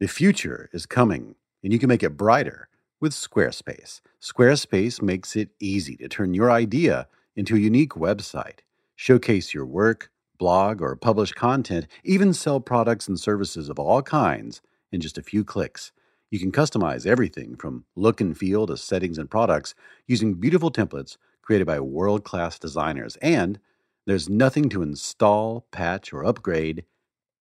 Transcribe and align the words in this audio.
The 0.00 0.08
future 0.08 0.70
is 0.72 0.86
coming, 0.86 1.34
and 1.62 1.74
you 1.74 1.78
can 1.78 1.90
make 1.90 2.02
it 2.02 2.16
brighter 2.16 2.70
with 3.02 3.12
Squarespace. 3.12 4.00
Squarespace 4.18 5.02
makes 5.02 5.36
it 5.36 5.50
easy 5.60 5.94
to 5.98 6.08
turn 6.08 6.32
your 6.32 6.50
idea 6.50 7.06
into 7.36 7.54
a 7.54 7.58
unique 7.58 7.92
website, 7.92 8.60
showcase 8.96 9.52
your 9.52 9.66
work, 9.66 10.10
blog, 10.38 10.80
or 10.80 10.96
publish 10.96 11.32
content, 11.32 11.86
even 12.02 12.32
sell 12.32 12.60
products 12.60 13.08
and 13.08 13.20
services 13.20 13.68
of 13.68 13.78
all 13.78 14.00
kinds 14.00 14.62
in 14.90 15.02
just 15.02 15.18
a 15.18 15.22
few 15.22 15.44
clicks. 15.44 15.92
You 16.30 16.38
can 16.38 16.50
customize 16.50 17.06
everything 17.06 17.54
from 17.56 17.84
look 17.94 18.22
and 18.22 18.34
feel 18.34 18.66
to 18.68 18.78
settings 18.78 19.18
and 19.18 19.30
products 19.30 19.74
using 20.06 20.32
beautiful 20.32 20.70
templates 20.70 21.18
created 21.42 21.66
by 21.66 21.78
world 21.78 22.24
class 22.24 22.58
designers. 22.58 23.16
And 23.20 23.60
there's 24.06 24.30
nothing 24.30 24.70
to 24.70 24.80
install, 24.80 25.66
patch, 25.70 26.10
or 26.10 26.24
upgrade 26.24 26.86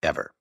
ever. 0.03 0.33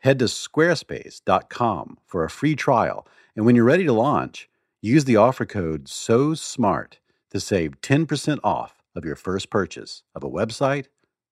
Head 0.00 0.18
to 0.20 0.26
squarespace.com 0.26 1.98
for 2.06 2.24
a 2.24 2.30
free 2.30 2.54
trial. 2.54 3.06
And 3.34 3.44
when 3.44 3.56
you're 3.56 3.64
ready 3.64 3.84
to 3.84 3.92
launch, 3.92 4.48
use 4.80 5.04
the 5.04 5.16
offer 5.16 5.44
code 5.44 5.88
SO 5.88 6.34
SMART 6.34 6.98
to 7.30 7.40
save 7.40 7.80
10% 7.80 8.38
off 8.44 8.82
of 8.94 9.04
your 9.04 9.16
first 9.16 9.50
purchase 9.50 10.02
of 10.14 10.22
a 10.22 10.30
website 10.30 10.86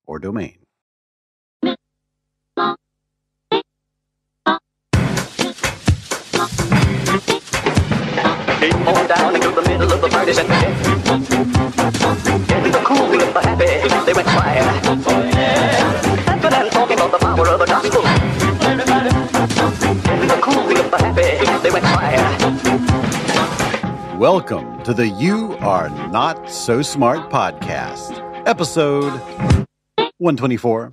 or 0.04 0.18
domain. 0.18 0.58
on 8.86 9.06
down 9.08 9.34
into 9.34 9.50
the 9.50 9.62
middle 9.62 9.92
of 9.92 10.00
the 10.00 10.08
partisan 10.08 10.46
to 24.86 24.94
the 24.94 25.08
You 25.08 25.56
Are 25.58 25.90
Not 26.10 26.48
So 26.48 26.80
Smart 26.80 27.28
podcast, 27.28 28.22
episode 28.46 29.10
124. 30.18 30.90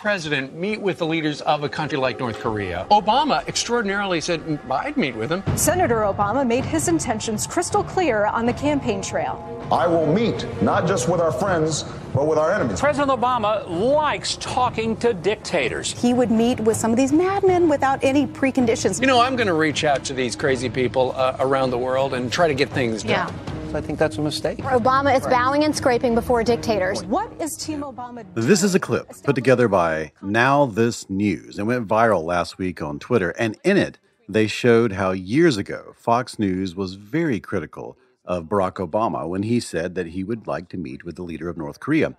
President, 0.00 0.54
meet 0.54 0.80
with 0.80 0.96
the 0.96 1.06
leaders 1.06 1.42
of 1.42 1.62
a 1.62 1.68
country 1.68 1.98
like 1.98 2.18
North 2.18 2.40
Korea? 2.40 2.86
Obama 2.90 3.46
extraordinarily 3.46 4.18
said, 4.20 4.40
"Mm, 4.40 4.58
I'd 4.70 4.96
meet 4.96 5.14
with 5.14 5.28
them. 5.28 5.42
Senator 5.56 5.96
Obama 5.96 6.46
made 6.46 6.64
his 6.64 6.88
intentions 6.88 7.46
crystal 7.46 7.84
clear 7.84 8.24
on 8.24 8.46
the 8.46 8.52
campaign 8.54 9.02
trail. 9.02 9.44
I 9.70 9.86
will 9.86 10.06
meet 10.06 10.46
not 10.62 10.86
just 10.86 11.08
with 11.08 11.20
our 11.20 11.30
friends, 11.30 11.84
but 12.14 12.26
with 12.26 12.38
our 12.38 12.50
enemies. 12.50 12.80
President 12.80 13.10
Obama 13.10 13.68
likes 13.68 14.36
talking 14.40 14.96
to 14.96 15.12
dictators. 15.12 15.92
He 15.92 16.14
would 16.14 16.30
meet 16.30 16.58
with 16.60 16.78
some 16.78 16.90
of 16.90 16.96
these 16.96 17.12
madmen 17.12 17.68
without 17.68 18.02
any 18.02 18.26
preconditions. 18.26 19.00
You 19.00 19.06
know, 19.06 19.20
I'm 19.20 19.36
going 19.36 19.48
to 19.48 19.54
reach 19.54 19.84
out 19.84 20.02
to 20.04 20.14
these 20.14 20.34
crazy 20.34 20.70
people 20.70 21.12
uh, 21.14 21.36
around 21.40 21.70
the 21.70 21.78
world 21.78 22.14
and 22.14 22.32
try 22.32 22.48
to 22.48 22.54
get 22.54 22.70
things 22.70 23.02
done. 23.02 23.10
Yeah. 23.10 23.30
I 23.74 23.80
think 23.80 23.98
that's 23.98 24.18
a 24.18 24.22
mistake. 24.22 24.58
Obama 24.58 25.16
is 25.16 25.26
bowing 25.26 25.64
and 25.64 25.74
scraping 25.74 26.14
before 26.14 26.42
dictators. 26.42 27.04
What 27.04 27.32
is 27.40 27.56
Team 27.56 27.82
Obama 27.82 28.22
doing? 28.34 28.46
This 28.46 28.62
is 28.62 28.74
a 28.74 28.80
clip 28.80 29.08
put 29.22 29.34
together 29.34 29.68
by 29.68 30.12
Now 30.22 30.66
This 30.66 31.08
News 31.08 31.58
and 31.58 31.66
went 31.66 31.86
viral 31.86 32.24
last 32.24 32.58
week 32.58 32.82
on 32.82 32.98
Twitter. 32.98 33.30
And 33.30 33.56
in 33.64 33.76
it, 33.76 33.98
they 34.28 34.46
showed 34.46 34.92
how 34.92 35.12
years 35.12 35.56
ago 35.56 35.94
Fox 35.96 36.38
News 36.38 36.74
was 36.74 36.94
very 36.94 37.40
critical 37.40 37.96
of 38.24 38.44
Barack 38.44 38.74
Obama 38.74 39.28
when 39.28 39.42
he 39.42 39.60
said 39.60 39.94
that 39.94 40.08
he 40.08 40.24
would 40.24 40.46
like 40.46 40.68
to 40.70 40.76
meet 40.76 41.04
with 41.04 41.16
the 41.16 41.22
leader 41.22 41.48
of 41.48 41.56
North 41.56 41.80
Korea. 41.80 42.16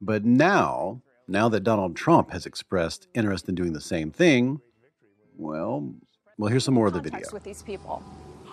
But 0.00 0.24
now, 0.24 1.02
now 1.26 1.48
that 1.48 1.64
Donald 1.64 1.96
Trump 1.96 2.30
has 2.30 2.46
expressed 2.46 3.08
interest 3.14 3.48
in 3.48 3.54
doing 3.54 3.72
the 3.72 3.80
same 3.80 4.10
thing, 4.10 4.60
well, 5.36 5.94
well, 6.38 6.50
here's 6.50 6.64
some 6.64 6.74
more 6.74 6.86
of 6.86 6.92
the 6.92 7.00
video. 7.00 7.26
With 7.32 7.44
these 7.44 7.62
people. 7.62 8.02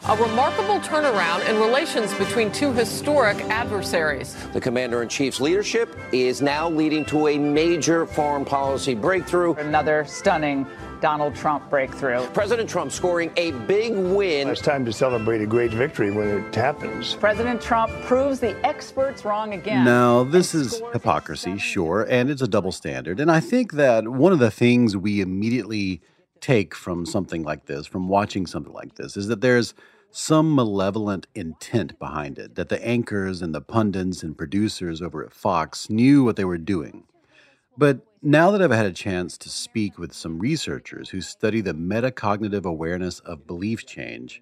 A 0.06 0.16
remarkable 0.16 0.80
turnaround 0.80 1.48
in 1.50 1.60
relations 1.60 2.14
between 2.14 2.52
two 2.52 2.72
historic 2.72 3.38
adversaries. 3.50 4.36
The 4.54 4.62
commander 4.62 5.02
in 5.02 5.10
chief's 5.10 5.42
leadership 5.42 5.98
is 6.14 6.42
now 6.42 6.70
leading 6.70 7.04
to 7.06 7.28
a 7.28 7.38
major 7.38 8.06
foreign 8.06 8.46
policy 8.46 8.96
breakthrough. 8.96 9.56
Another 9.56 10.06
stunning 10.06 10.66
Donald 11.02 11.36
Trump 11.36 11.70
breakthrough. 11.70 12.26
President 12.28 12.70
Trump 12.70 12.92
scoring 12.92 13.32
a 13.36 13.52
big 13.52 13.94
win. 13.94 14.48
It's 14.48 14.62
time 14.62 14.86
to 14.86 14.94
celebrate 14.94 15.42
a 15.42 15.46
great 15.46 15.72
victory 15.72 16.12
when 16.12 16.28
it 16.28 16.56
happens. 16.56 17.16
President 17.16 17.62
Trump 17.62 17.92
proves 18.04 18.40
the 18.40 18.56
experts 18.66 19.26
wrong 19.26 19.54
again. 19.54 19.84
Now, 19.84 20.24
this 20.24 20.56
is 20.56 20.82
hypocrisy, 20.94 21.58
sure, 21.58 22.08
and 22.10 22.30
it's 22.30 22.42
a 22.42 22.48
double 22.48 22.72
standard. 22.72 23.20
And 23.20 23.30
I 23.30 23.40
think 23.40 23.74
that 23.74 24.08
one 24.08 24.32
of 24.32 24.40
the 24.40 24.52
things 24.52 24.96
we 24.96 25.22
immediately 25.22 26.02
take 26.42 26.76
from 26.76 27.06
something 27.06 27.44
like 27.44 27.66
this, 27.66 27.88
from 27.88 28.08
watching 28.08 28.46
something 28.46 28.74
like 28.74 28.96
this, 28.96 29.18
is 29.18 29.28
that 29.28 29.42
there's 29.42 29.74
some 30.12 30.56
malevolent 30.56 31.28
intent 31.36 32.00
behind 32.00 32.40
it, 32.40 32.56
that 32.56 32.70
the 32.70 32.86
anchors 32.86 33.42
and 33.42 33.54
the 33.54 33.62
pundits 33.62 34.24
and 34.24 34.38
producers 34.38 35.02
over 35.02 35.24
at 35.24 35.34
Fox 35.34 35.90
knew 35.90 36.24
what 36.24 36.36
they 36.36 36.46
were 36.46 36.58
doing. 36.58 37.04
But 37.78 38.00
now 38.22 38.50
that 38.52 38.62
I've 38.62 38.72
had 38.72 38.86
a 38.86 38.94
chance 38.94 39.38
to 39.40 39.50
speak 39.50 40.00
with 40.00 40.14
some 40.14 40.40
researchers 40.40 41.10
who 41.10 41.22
study 41.22 41.62
the 41.62 41.74
metacognitive 41.74 42.66
awareness 42.66 43.20
of 43.20 43.46
belief 43.46 43.86
change, 43.86 44.42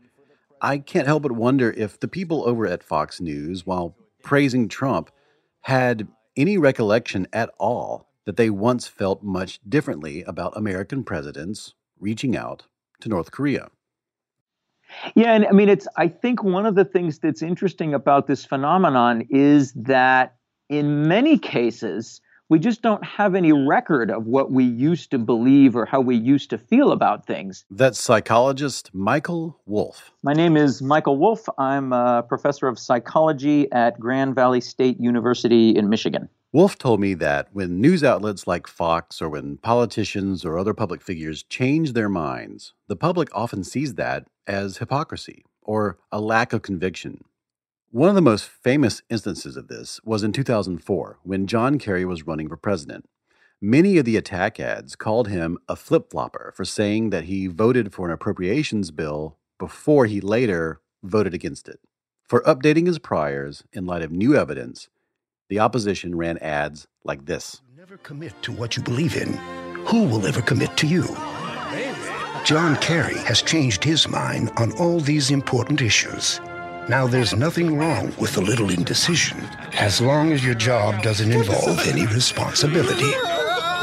I 0.62 0.78
can't 0.78 1.08
help 1.08 1.24
but 1.24 1.34
wonder 1.34 1.72
if 1.72 2.00
the 2.00 2.08
people 2.08 2.48
over 2.48 2.66
at 2.66 2.84
Fox 2.84 3.20
News, 3.20 3.66
while 3.66 3.96
praising 4.24 4.68
Trump, 4.70 5.12
had 5.62 6.08
any 6.38 6.58
recollection 6.58 7.28
at 7.34 7.50
all 7.58 8.08
that 8.26 8.38
they 8.38 8.50
once 8.50 8.88
felt 8.88 9.24
much 9.24 9.60
differently 9.68 10.24
about 10.24 10.58
American 10.58 11.04
presidents 11.04 11.74
reaching 12.06 12.38
out 12.38 12.68
to 13.02 13.10
North 13.10 13.32
Korea. 13.32 13.68
Yeah, 15.16 15.34
and 15.34 15.48
I 15.48 15.52
mean, 15.52 15.70
it's. 15.70 15.88
I 15.98 16.08
think 16.08 16.44
one 16.44 16.68
of 16.68 16.76
the 16.76 16.86
things 16.86 17.18
that's 17.18 17.42
interesting 17.42 17.96
about 17.96 18.28
this 18.28 18.46
phenomenon 18.46 19.28
is 19.32 19.74
that 19.74 20.36
in 20.70 21.08
many 21.08 21.40
cases, 21.40 22.22
we 22.50 22.60
just 22.60 22.84
don't 22.84 23.04
have 23.04 23.34
any 23.34 23.52
record 23.52 24.12
of 24.12 24.28
what 24.28 24.52
we 24.52 24.64
used 24.64 25.10
to 25.12 25.18
believe 25.18 25.76
or 25.76 25.86
how 25.86 26.02
we 26.02 26.16
used 26.16 26.52
to 26.52 26.60
feel 26.60 26.92
about 26.92 27.26
things. 27.26 27.66
That's 27.72 28.00
psychologist 28.00 28.92
Michael 28.94 29.60
Wolfe. 29.66 30.12
My 30.22 30.34
name 30.34 30.56
is 30.56 30.84
Michael 30.84 31.18
Wolfe. 31.18 31.48
I'm 31.58 31.92
a 31.92 32.22
professor 32.22 32.68
of 32.68 32.78
psychology 32.78 33.72
at 33.72 34.00
Grand 34.00 34.36
Valley 34.36 34.62
State 34.62 35.00
University 35.00 35.72
in 35.76 35.90
Michigan. 35.90 36.30
Wolfe 36.56 36.78
told 36.78 37.02
me 37.02 37.16
that 37.16 37.50
when 37.52 37.82
news 37.82 38.02
outlets 38.02 38.48
like 38.48 38.66
Fox 38.66 39.22
or 39.22 39.28
when 39.28 39.58
politicians 39.58 40.46
or 40.46 40.58
other 40.58 40.74
public 40.74 41.02
figures 41.02 41.44
change 41.44 41.92
their 41.92 42.08
minds, 42.08 42.72
the 42.88 42.96
public 42.96 43.28
often 43.34 43.62
sees 43.62 43.96
that 43.96 44.30
as 44.48 44.78
hypocrisy 44.78 45.44
or 45.62 46.00
a 46.14 46.22
lack 46.22 46.54
of 46.54 46.62
conviction. 46.62 47.26
One 47.92 48.08
of 48.08 48.16
the 48.16 48.22
most 48.22 48.48
famous 48.48 49.02
instances 49.10 49.58
of 49.58 49.68
this 49.68 50.00
was 50.06 50.24
in 50.24 50.32
2004 50.32 51.20
when 51.24 51.46
John 51.46 51.78
Kerry 51.78 52.06
was 52.06 52.26
running 52.26 52.48
for 52.48 52.56
president. 52.56 53.04
Many 53.60 53.98
of 53.98 54.06
the 54.06 54.16
attack 54.16 54.58
ads 54.58 54.96
called 54.96 55.28
him 55.28 55.58
a 55.68 55.76
flip 55.76 56.10
flopper 56.10 56.54
for 56.56 56.64
saying 56.64 57.10
that 57.10 57.26
he 57.26 57.48
voted 57.48 57.94
for 57.94 58.08
an 58.08 58.14
appropriations 58.14 58.92
bill 58.92 59.36
before 59.60 60.06
he 60.06 60.22
later 60.22 60.80
voted 61.04 61.34
against 61.34 61.68
it. 61.68 61.82
For 62.24 62.42
updating 62.44 62.88
his 62.88 62.98
priors 62.98 63.66
in 63.74 63.86
light 63.86 64.02
of 64.02 64.12
new 64.12 64.38
evidence, 64.38 64.88
the 65.50 65.60
opposition 65.60 66.16
ran 66.16 66.38
ads 66.40 66.88
like 67.04 67.26
this. 67.26 67.62
Never 67.78 67.98
commit 67.98 68.34
to 68.42 68.52
what 68.52 68.76
you 68.76 68.84
believe 68.84 69.16
in. 69.16 69.34
Who 69.86 70.06
will 70.06 70.26
ever 70.26 70.42
commit 70.42 70.76
to 70.78 70.88
you? 70.88 71.04
John 72.44 72.76
Kerry 72.78 73.18
has 73.20 73.42
changed 73.42 73.84
his 73.84 74.08
mind 74.08 74.52
on 74.58 74.72
all 74.74 75.00
these 75.00 75.32
important 75.32 75.82
issues. 75.82 76.40
Now, 76.88 77.08
there's 77.08 77.36
nothing 77.36 77.78
wrong 77.78 78.14
with 78.20 78.38
a 78.38 78.42
little 78.42 78.70
indecision, 78.70 79.40
as 79.74 80.00
long 80.00 80.32
as 80.32 80.46
your 80.46 80.54
job 80.54 81.02
doesn't 81.02 81.32
involve 81.32 81.80
any 81.88 82.06
responsibility. 82.06 83.12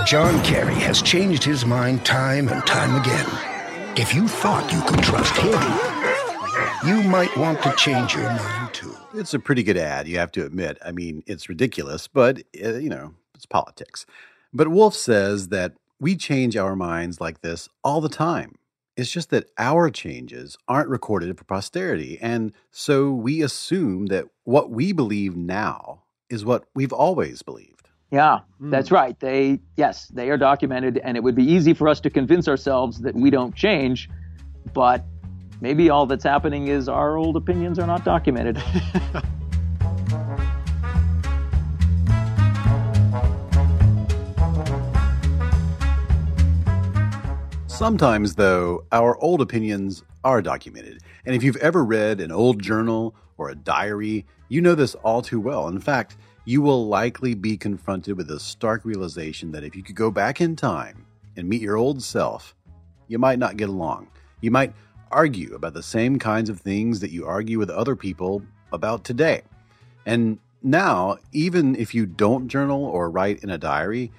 John 0.07 0.43
Kerry 0.45 0.75
has 0.75 1.03
changed 1.03 1.43
his 1.43 1.67
mind 1.67 2.05
time 2.05 2.49
and 2.49 2.65
time 2.67 3.01
again. 3.01 3.27
If 3.97 4.15
you 4.15 4.29
thought 4.29 4.73
you 4.73 4.81
could 4.83 5.03
trust 5.03 5.37
him, 5.37 6.02
you 6.85 7.03
might 7.05 7.37
want 7.37 7.63
to 7.63 7.73
change 7.77 8.15
your 8.15 8.25
mind 8.25 8.75
too. 8.75 8.97
It's 9.15 9.35
a 9.35 9.39
pretty 9.39 9.63
good 9.63 9.77
ad, 9.77 10.09
you 10.09 10.19
have 10.19 10.33
to 10.33 10.45
admit. 10.45 10.79
I 10.85 10.91
mean, 10.91 11.23
it's 11.27 11.49
ridiculous, 11.49 12.09
but, 12.09 12.43
uh, 12.63 12.75
you 12.75 12.89
know, 12.89 13.15
it's 13.35 13.47
politics. 13.47 14.05
But 14.53 14.69
Wolfe 14.69 14.95
says 14.95 15.49
that 15.49 15.75
we 16.01 16.17
change 16.17 16.57
our 16.57 16.75
minds 16.75 17.21
like 17.21 17.41
this 17.41 17.69
all 17.85 18.01
the 18.01 18.09
time. 18.09 18.57
It's 18.97 19.11
just 19.11 19.31
that 19.31 19.49
our 19.59 19.91
changes 19.91 20.59
aren't 20.67 20.89
recorded 20.89 21.39
for 21.39 21.45
posterity. 21.45 22.19
And 22.21 22.53
so 22.71 23.13
we 23.13 23.43
assume 23.43 24.07
that 24.07 24.27
what 24.45 24.71
we 24.71 24.93
believe 24.93 25.37
now 25.37 26.03
is 26.29 26.45
what 26.45 26.65
we've 26.75 26.93
always 26.93 27.43
believed. 27.43 27.89
Yeah, 28.11 28.41
that's 28.61 28.91
right. 28.91 29.19
They, 29.21 29.61
yes, 29.77 30.09
they 30.09 30.29
are 30.29 30.37
documented, 30.37 30.99
and 30.99 31.17
it 31.17 31.23
would 31.23 31.35
be 31.35 31.45
easy 31.45 31.73
for 31.73 31.89
us 31.89 32.01
to 32.01 32.11
convince 32.11 32.47
ourselves 32.47 33.01
that 33.01 33.15
we 33.15 33.31
don't 33.31 33.55
change, 33.55 34.11
but 34.75 35.03
maybe 35.63 35.89
all 35.89 36.05
that's 36.07 36.25
happening 36.25 36.67
is 36.67 36.89
our 36.89 37.17
old 37.17 37.37
opinions 37.37 37.79
are 37.79 37.87
not 37.87 38.05
documented. 38.05 38.61
Sometimes, 47.69 48.35
though, 48.35 48.85
our 48.91 49.17
old 49.23 49.41
opinions 49.41 50.03
are 50.25 50.43
documented. 50.43 51.01
And 51.25 51.35
if 51.37 51.45
you've 51.45 51.57
ever 51.57 51.85
read 51.85 52.21
an 52.21 52.33
old 52.33 52.61
journal 52.61 53.15
or 53.39 53.51
a 53.51 53.55
diary, 53.55 54.27
you 54.49 54.61
know 54.61 54.75
this 54.75 54.97
all 54.97 55.23
too 55.23 55.41
well. 55.41 55.69
In 55.69 55.79
fact, 55.79 56.17
you 56.45 56.61
will 56.61 56.89
likely 56.89 57.35
be 57.35 57.57
confronted 57.57 58.17
with 58.17 58.27
the 58.27 58.41
stark 58.41 58.85
realization 58.85 59.53
that 59.53 59.63
if 59.63 59.77
you 59.77 59.85
could 59.85 59.95
go 59.95 60.11
back 60.11 60.41
in 60.41 60.57
time 60.57 61.07
and 61.37 61.49
meet 61.49 61.63
your 61.63 61.77
old 61.77 62.03
self, 62.03 62.57
you 63.07 63.21
might 63.21 63.39
not 63.39 63.57
get 63.57 63.69
along. 63.69 64.09
You 64.41 64.51
might 64.51 64.73
argue 65.13 65.55
about 65.55 65.75
the 65.75 65.83
same 65.83 66.19
kinds 66.19 66.49
of 66.49 66.61
things 66.61 67.01
that 67.01 67.11
you 67.11 67.27
argue 67.27 67.59
with 67.59 67.71
other 67.71 67.95
people 67.95 68.43
about 68.73 69.05
today. 69.05 69.43
And 70.07 70.39
now, 70.63 71.19
even 71.33 71.77
if 71.77 71.95
you 71.95 72.07
don't 72.07 72.49
journal 72.49 72.85
or 72.85 73.11
write 73.11 73.43
in 73.43 73.51
a 73.51 73.59
diary, 73.59 74.11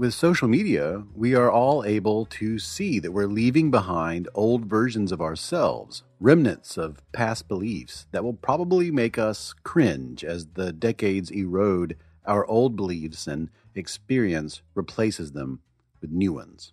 with 0.00 0.14
social 0.14 0.48
media, 0.48 1.04
we 1.14 1.34
are 1.34 1.50
all 1.50 1.84
able 1.84 2.24
to 2.24 2.58
see 2.58 2.98
that 3.00 3.12
we're 3.12 3.26
leaving 3.26 3.70
behind 3.70 4.30
old 4.34 4.64
versions 4.64 5.12
of 5.12 5.20
ourselves, 5.20 6.04
remnants 6.20 6.78
of 6.78 7.02
past 7.12 7.48
beliefs 7.48 8.06
that 8.10 8.24
will 8.24 8.32
probably 8.32 8.90
make 8.90 9.18
us 9.18 9.52
cringe 9.62 10.24
as 10.24 10.46
the 10.54 10.72
decades 10.72 11.30
erode 11.30 11.98
our 12.24 12.46
old 12.46 12.76
beliefs 12.76 13.26
and 13.26 13.50
experience 13.74 14.62
replaces 14.74 15.32
them 15.32 15.60
with 16.00 16.10
new 16.10 16.32
ones. 16.32 16.72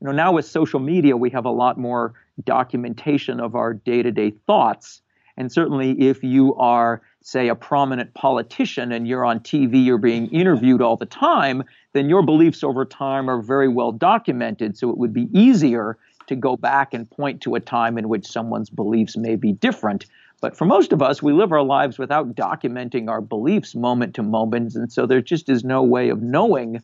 You 0.00 0.06
know, 0.06 0.12
now 0.12 0.32
with 0.32 0.46
social 0.46 0.78
media, 0.78 1.16
we 1.16 1.30
have 1.30 1.46
a 1.46 1.50
lot 1.50 1.76
more 1.76 2.14
documentation 2.44 3.40
of 3.40 3.54
our 3.54 3.74
day 3.74 4.02
to 4.02 4.10
day 4.10 4.32
thoughts. 4.46 5.02
And 5.36 5.50
certainly, 5.50 5.92
if 6.00 6.22
you 6.22 6.54
are, 6.56 7.00
say, 7.22 7.48
a 7.48 7.54
prominent 7.54 8.12
politician 8.14 8.92
and 8.92 9.08
you're 9.08 9.24
on 9.24 9.40
TV, 9.40 9.84
you're 9.84 9.98
being 9.98 10.26
interviewed 10.28 10.82
all 10.82 10.96
the 10.96 11.06
time, 11.06 11.62
then 11.92 12.08
your 12.08 12.22
beliefs 12.22 12.62
over 12.62 12.84
time 12.84 13.30
are 13.30 13.40
very 13.40 13.68
well 13.68 13.92
documented. 13.92 14.76
So 14.76 14.90
it 14.90 14.98
would 14.98 15.14
be 15.14 15.28
easier 15.32 15.96
to 16.26 16.36
go 16.36 16.56
back 16.56 16.94
and 16.94 17.10
point 17.10 17.40
to 17.42 17.54
a 17.54 17.60
time 17.60 17.98
in 17.98 18.08
which 18.08 18.26
someone's 18.26 18.70
beliefs 18.70 19.16
may 19.16 19.36
be 19.36 19.52
different. 19.52 20.06
But 20.40 20.56
for 20.56 20.64
most 20.64 20.92
of 20.92 21.02
us, 21.02 21.22
we 21.22 21.32
live 21.32 21.52
our 21.52 21.62
lives 21.62 21.98
without 21.98 22.34
documenting 22.34 23.08
our 23.08 23.20
beliefs 23.20 23.74
moment 23.74 24.14
to 24.14 24.22
moment. 24.22 24.74
And 24.74 24.92
so 24.92 25.06
there 25.06 25.20
just 25.20 25.48
is 25.48 25.64
no 25.64 25.82
way 25.82 26.08
of 26.08 26.22
knowing 26.22 26.82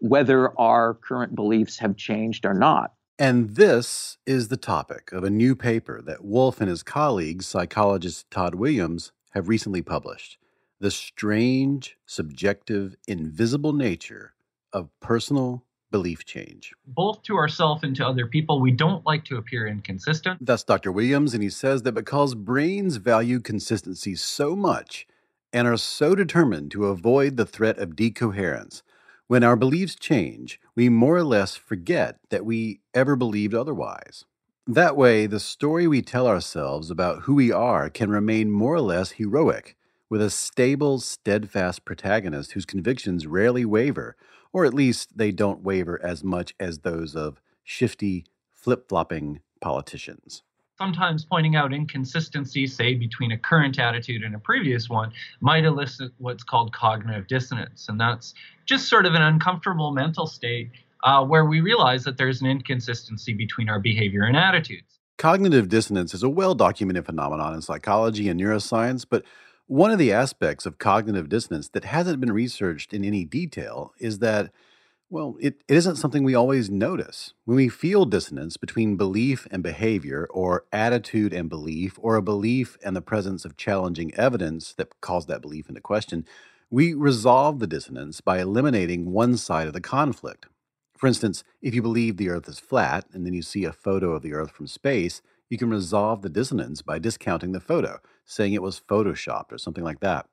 whether 0.00 0.58
our 0.58 0.94
current 0.94 1.34
beliefs 1.34 1.78
have 1.78 1.96
changed 1.96 2.44
or 2.44 2.54
not. 2.54 2.93
And 3.18 3.50
this 3.50 4.18
is 4.26 4.48
the 4.48 4.56
topic 4.56 5.12
of 5.12 5.22
a 5.22 5.30
new 5.30 5.54
paper 5.54 6.02
that 6.02 6.24
Wolfe 6.24 6.60
and 6.60 6.68
his 6.68 6.82
colleagues, 6.82 7.46
psychologist 7.46 8.28
Todd 8.28 8.56
Williams, 8.56 9.12
have 9.34 9.48
recently 9.48 9.82
published 9.82 10.36
The 10.80 10.90
Strange, 10.90 11.96
Subjective, 12.06 12.96
Invisible 13.06 13.72
Nature 13.72 14.34
of 14.72 14.88
Personal 14.98 15.64
Belief 15.92 16.24
Change. 16.24 16.72
Both 16.88 17.22
to 17.22 17.36
ourselves 17.36 17.84
and 17.84 17.94
to 17.94 18.04
other 18.04 18.26
people, 18.26 18.60
we 18.60 18.72
don't 18.72 19.06
like 19.06 19.24
to 19.26 19.36
appear 19.36 19.68
inconsistent. 19.68 20.44
That's 20.44 20.64
Dr. 20.64 20.90
Williams, 20.90 21.34
and 21.34 21.42
he 21.42 21.50
says 21.50 21.84
that 21.84 21.92
because 21.92 22.34
brains 22.34 22.96
value 22.96 23.38
consistency 23.38 24.16
so 24.16 24.56
much 24.56 25.06
and 25.52 25.68
are 25.68 25.76
so 25.76 26.16
determined 26.16 26.72
to 26.72 26.86
avoid 26.86 27.36
the 27.36 27.46
threat 27.46 27.78
of 27.78 27.94
decoherence, 27.94 28.82
when 29.26 29.42
our 29.42 29.56
beliefs 29.56 29.94
change, 29.94 30.60
we 30.74 30.88
more 30.88 31.16
or 31.16 31.24
less 31.24 31.56
forget 31.56 32.18
that 32.30 32.44
we 32.44 32.80
ever 32.92 33.16
believed 33.16 33.54
otherwise. 33.54 34.24
That 34.66 34.96
way, 34.96 35.26
the 35.26 35.40
story 35.40 35.86
we 35.86 36.02
tell 36.02 36.26
ourselves 36.26 36.90
about 36.90 37.22
who 37.22 37.34
we 37.34 37.52
are 37.52 37.90
can 37.90 38.10
remain 38.10 38.50
more 38.50 38.74
or 38.74 38.80
less 38.80 39.12
heroic, 39.12 39.76
with 40.08 40.22
a 40.22 40.30
stable, 40.30 41.00
steadfast 41.00 41.84
protagonist 41.84 42.52
whose 42.52 42.64
convictions 42.64 43.26
rarely 43.26 43.64
waver, 43.64 44.16
or 44.52 44.64
at 44.64 44.74
least 44.74 45.18
they 45.18 45.32
don't 45.32 45.62
waver 45.62 46.00
as 46.02 46.22
much 46.22 46.54
as 46.60 46.78
those 46.78 47.16
of 47.16 47.40
shifty, 47.62 48.24
flip 48.52 48.88
flopping 48.88 49.40
politicians 49.60 50.42
sometimes 50.78 51.24
pointing 51.24 51.56
out 51.56 51.72
inconsistency, 51.72 52.66
say, 52.66 52.94
between 52.94 53.32
a 53.32 53.38
current 53.38 53.78
attitude 53.78 54.22
and 54.22 54.34
a 54.34 54.38
previous 54.38 54.88
one, 54.88 55.12
might 55.40 55.64
elicit 55.64 56.12
what's 56.18 56.42
called 56.42 56.72
cognitive 56.72 57.26
dissonance. 57.28 57.88
And 57.88 58.00
that's 58.00 58.34
just 58.66 58.88
sort 58.88 59.06
of 59.06 59.14
an 59.14 59.22
uncomfortable 59.22 59.92
mental 59.92 60.26
state 60.26 60.70
uh, 61.04 61.24
where 61.24 61.44
we 61.44 61.60
realize 61.60 62.04
that 62.04 62.16
there's 62.16 62.40
an 62.40 62.48
inconsistency 62.48 63.34
between 63.34 63.68
our 63.68 63.78
behavior 63.78 64.22
and 64.22 64.36
attitudes. 64.36 64.98
Cognitive 65.16 65.68
dissonance 65.68 66.12
is 66.12 66.22
a 66.22 66.28
well 66.28 66.54
documented 66.54 67.06
phenomenon 67.06 67.54
in 67.54 67.62
psychology 67.62 68.28
and 68.28 68.40
neuroscience, 68.40 69.06
but 69.08 69.22
one 69.66 69.90
of 69.90 69.98
the 69.98 70.12
aspects 70.12 70.66
of 70.66 70.78
cognitive 70.78 71.28
dissonance 71.28 71.68
that 71.68 71.84
hasn't 71.84 72.20
been 72.20 72.32
researched 72.32 72.92
in 72.92 73.04
any 73.04 73.24
detail 73.24 73.92
is 73.98 74.18
that 74.18 74.50
well, 75.14 75.36
it, 75.38 75.62
it 75.68 75.76
isn't 75.76 75.94
something 75.94 76.24
we 76.24 76.34
always 76.34 76.68
notice. 76.68 77.34
When 77.44 77.54
we 77.56 77.68
feel 77.68 78.04
dissonance 78.04 78.56
between 78.56 78.96
belief 78.96 79.46
and 79.48 79.62
behavior, 79.62 80.26
or 80.28 80.64
attitude 80.72 81.32
and 81.32 81.48
belief, 81.48 81.96
or 82.02 82.16
a 82.16 82.22
belief 82.22 82.76
and 82.84 82.96
the 82.96 83.00
presence 83.00 83.44
of 83.44 83.56
challenging 83.56 84.12
evidence 84.16 84.74
that 84.74 85.00
calls 85.00 85.26
that 85.26 85.40
belief 85.40 85.68
into 85.68 85.80
question, 85.80 86.26
we 86.68 86.94
resolve 86.94 87.60
the 87.60 87.68
dissonance 87.68 88.20
by 88.20 88.40
eliminating 88.40 89.12
one 89.12 89.36
side 89.36 89.68
of 89.68 89.72
the 89.72 89.80
conflict. 89.80 90.46
For 90.98 91.06
instance, 91.06 91.44
if 91.62 91.76
you 91.76 91.80
believe 91.80 92.16
the 92.16 92.30
Earth 92.30 92.48
is 92.48 92.58
flat 92.58 93.04
and 93.12 93.24
then 93.24 93.34
you 93.34 93.42
see 93.42 93.64
a 93.64 93.72
photo 93.72 94.14
of 94.14 94.22
the 94.22 94.34
Earth 94.34 94.50
from 94.50 94.66
space, 94.66 95.22
you 95.48 95.56
can 95.56 95.70
resolve 95.70 96.22
the 96.22 96.28
dissonance 96.28 96.82
by 96.82 96.98
discounting 96.98 97.52
the 97.52 97.60
photo, 97.60 98.00
saying 98.24 98.52
it 98.52 98.62
was 98.62 98.80
photoshopped 98.80 99.52
or 99.52 99.58
something 99.58 99.84
like 99.84 100.00
that. 100.00 100.26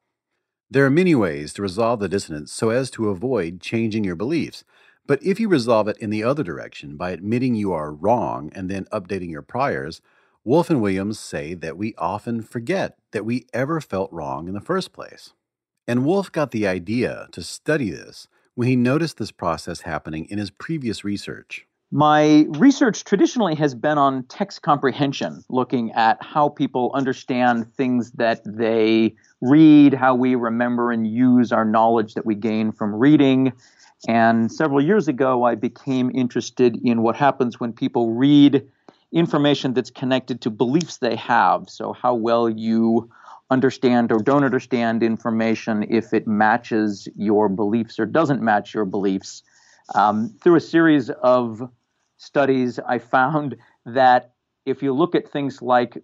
There 0.74 0.86
are 0.86 0.90
many 0.90 1.14
ways 1.16 1.52
to 1.54 1.62
resolve 1.62 2.00
the 2.00 2.08
dissonance 2.08 2.54
so 2.54 2.70
as 2.70 2.90
to 2.92 3.10
avoid 3.10 3.60
changing 3.60 4.06
your 4.06 4.16
beliefs. 4.16 4.64
But 5.06 5.22
if 5.22 5.38
you 5.38 5.50
resolve 5.50 5.90
it 5.90 5.98
in 5.98 6.12
the 6.12 6.24
other 6.24 6.44
direction 6.44 6.96
by 6.96 7.12
admitting 7.12 7.56
you 7.56 7.74
are 7.74 7.92
wrong 7.92 8.50
and 8.56 8.70
then 8.70 8.86
updating 8.86 9.30
your 9.30 9.42
priors, 9.42 10.00
Wolfe 10.46 10.70
and 10.70 10.82
Williams 10.82 11.20
say 11.20 11.56
that 11.56 11.76
we 11.76 11.94
often 11.98 12.42
forget 12.42 12.98
that 13.12 13.26
we 13.26 13.48
ever 13.52 13.82
felt 13.82 14.14
wrong 14.14 14.48
in 14.48 14.54
the 14.54 14.62
first 14.62 14.94
place. 14.94 15.34
And 15.90 16.06
Wolfe 16.06 16.32
got 16.32 16.52
the 16.52 16.66
idea 16.66 17.28
to 17.34 17.44
study 17.44 17.90
this 17.90 18.30
when 18.56 18.70
he 18.70 18.78
noticed 18.78 19.18
this 19.18 19.32
process 19.32 19.82
happening 19.82 20.26
in 20.30 20.38
his 20.38 20.52
previous 20.52 21.04
research. 21.04 21.68
My 21.94 22.46
research 22.52 23.04
traditionally 23.04 23.54
has 23.56 23.76
been 23.76 23.98
on 23.98 24.24
text 24.24 24.62
comprehension, 24.62 25.44
looking 25.50 25.92
at 25.92 26.24
how 26.24 26.48
people 26.48 26.92
understand 26.94 27.74
things 27.76 28.12
that 28.12 28.42
they 28.46 29.14
read, 29.42 29.94
how 29.94 30.16
we 30.16 30.36
remember 30.36 30.92
and 30.92 31.06
use 31.06 31.52
our 31.52 31.66
knowledge 31.66 32.14
that 32.14 32.26
we 32.26 32.34
gain 32.34 32.72
from 32.72 32.96
reading. 32.96 33.52
And 34.08 34.50
several 34.50 34.82
years 34.82 35.10
ago, 35.10 35.44
I 35.44 35.56
became 35.56 36.10
interested 36.16 36.80
in 36.82 37.02
what 37.02 37.18
happens 37.18 37.60
when 37.60 37.74
people 37.74 38.14
read 38.14 38.66
information 39.12 39.74
that's 39.74 39.92
connected 39.92 40.40
to 40.42 40.50
beliefs 40.50 40.98
they 40.98 41.18
have. 41.18 41.70
So, 41.70 41.92
how 41.92 42.14
well 42.14 42.50
you 42.50 43.12
understand 43.50 44.14
or 44.14 44.20
don't 44.20 44.46
understand 44.46 45.04
information 45.04 45.86
if 45.90 46.14
it 46.14 46.26
matches 46.26 47.10
your 47.18 47.50
beliefs 47.50 48.00
or 48.00 48.06
doesn't 48.06 48.42
match 48.42 48.74
your 48.74 48.86
beliefs. 48.86 49.44
Um, 49.94 50.34
through 50.42 50.56
a 50.56 50.62
series 50.62 51.10
of 51.10 51.70
studies, 52.22 52.80
I 52.88 53.00
found 53.00 53.56
that 53.86 54.34
if 54.66 54.84
you 54.84 54.94
look 54.94 55.16
at 55.16 55.28
things 55.28 55.62
like 55.62 55.98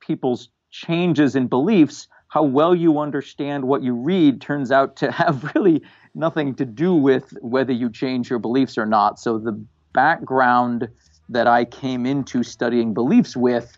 people's 0.00 0.48
changes 0.70 1.34
in 1.34 1.48
beliefs, 1.48 2.06
how 2.28 2.44
well 2.44 2.74
you 2.74 3.00
understand 3.00 3.64
what 3.64 3.82
you 3.82 3.94
read 3.94 4.40
turns 4.40 4.70
out 4.70 4.96
to 4.96 5.10
have 5.22 5.52
really 5.54 5.82
nothing 6.14 6.54
to 6.54 6.64
do 6.64 6.94
with 6.94 7.36
whether 7.40 7.72
you 7.72 7.90
change 7.90 8.30
your 8.30 8.38
beliefs 8.38 8.78
or 8.78 8.86
not. 8.86 9.18
So 9.18 9.38
the 9.38 9.60
background 9.92 10.88
that 11.28 11.48
I 11.48 11.64
came 11.64 12.06
into 12.06 12.44
studying 12.44 12.94
beliefs 12.94 13.36
with 13.36 13.76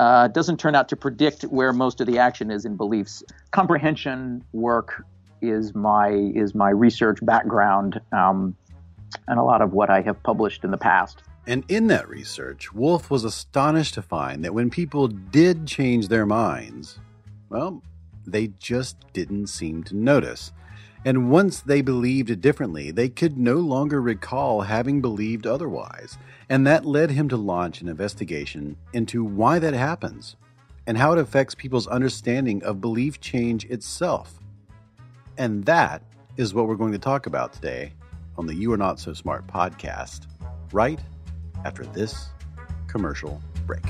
uh, 0.00 0.28
doesn't 0.28 0.58
turn 0.58 0.74
out 0.74 0.88
to 0.88 0.96
predict 0.96 1.42
where 1.42 1.72
most 1.72 2.00
of 2.00 2.08
the 2.08 2.18
action 2.18 2.50
is 2.50 2.64
in 2.64 2.76
beliefs. 2.76 3.22
Comprehension 3.52 4.42
work 4.52 5.04
is 5.42 5.74
my 5.74 6.08
is 6.34 6.54
my 6.54 6.70
research 6.70 7.18
background. 7.22 8.00
Um, 8.12 8.56
and 9.28 9.38
a 9.38 9.42
lot 9.42 9.62
of 9.62 9.72
what 9.72 9.90
I 9.90 10.00
have 10.02 10.22
published 10.22 10.64
in 10.64 10.70
the 10.70 10.78
past. 10.78 11.22
And 11.46 11.64
in 11.68 11.86
that 11.88 12.08
research, 12.08 12.72
Wolfe 12.72 13.10
was 13.10 13.24
astonished 13.24 13.94
to 13.94 14.02
find 14.02 14.44
that 14.44 14.54
when 14.54 14.70
people 14.70 15.08
did 15.08 15.66
change 15.66 16.08
their 16.08 16.26
minds, 16.26 16.98
well, 17.48 17.82
they 18.26 18.48
just 18.58 18.96
didn't 19.12 19.48
seem 19.48 19.82
to 19.84 19.96
notice. 19.96 20.52
And 21.04 21.30
once 21.30 21.60
they 21.60 21.80
believed 21.80 22.40
differently, 22.42 22.90
they 22.90 23.08
could 23.08 23.38
no 23.38 23.56
longer 23.56 24.02
recall 24.02 24.60
having 24.60 25.00
believed 25.00 25.46
otherwise. 25.46 26.18
And 26.50 26.66
that 26.66 26.84
led 26.84 27.10
him 27.10 27.28
to 27.30 27.36
launch 27.36 27.80
an 27.80 27.88
investigation 27.88 28.76
into 28.92 29.24
why 29.24 29.58
that 29.60 29.72
happens 29.72 30.36
and 30.86 30.98
how 30.98 31.12
it 31.12 31.18
affects 31.18 31.54
people's 31.54 31.86
understanding 31.86 32.62
of 32.64 32.80
belief 32.80 33.20
change 33.20 33.64
itself. 33.66 34.38
And 35.38 35.64
that 35.64 36.02
is 36.36 36.52
what 36.52 36.66
we're 36.66 36.74
going 36.74 36.92
to 36.92 36.98
talk 36.98 37.26
about 37.26 37.52
today 37.52 37.92
on 38.36 38.46
the 38.46 38.54
You 38.54 38.72
Are 38.72 38.76
Not 38.76 38.98
So 39.00 39.12
Smart 39.12 39.46
podcast, 39.46 40.26
right 40.72 41.00
after 41.64 41.84
this 41.84 42.28
commercial 42.88 43.40
break. 43.66 43.84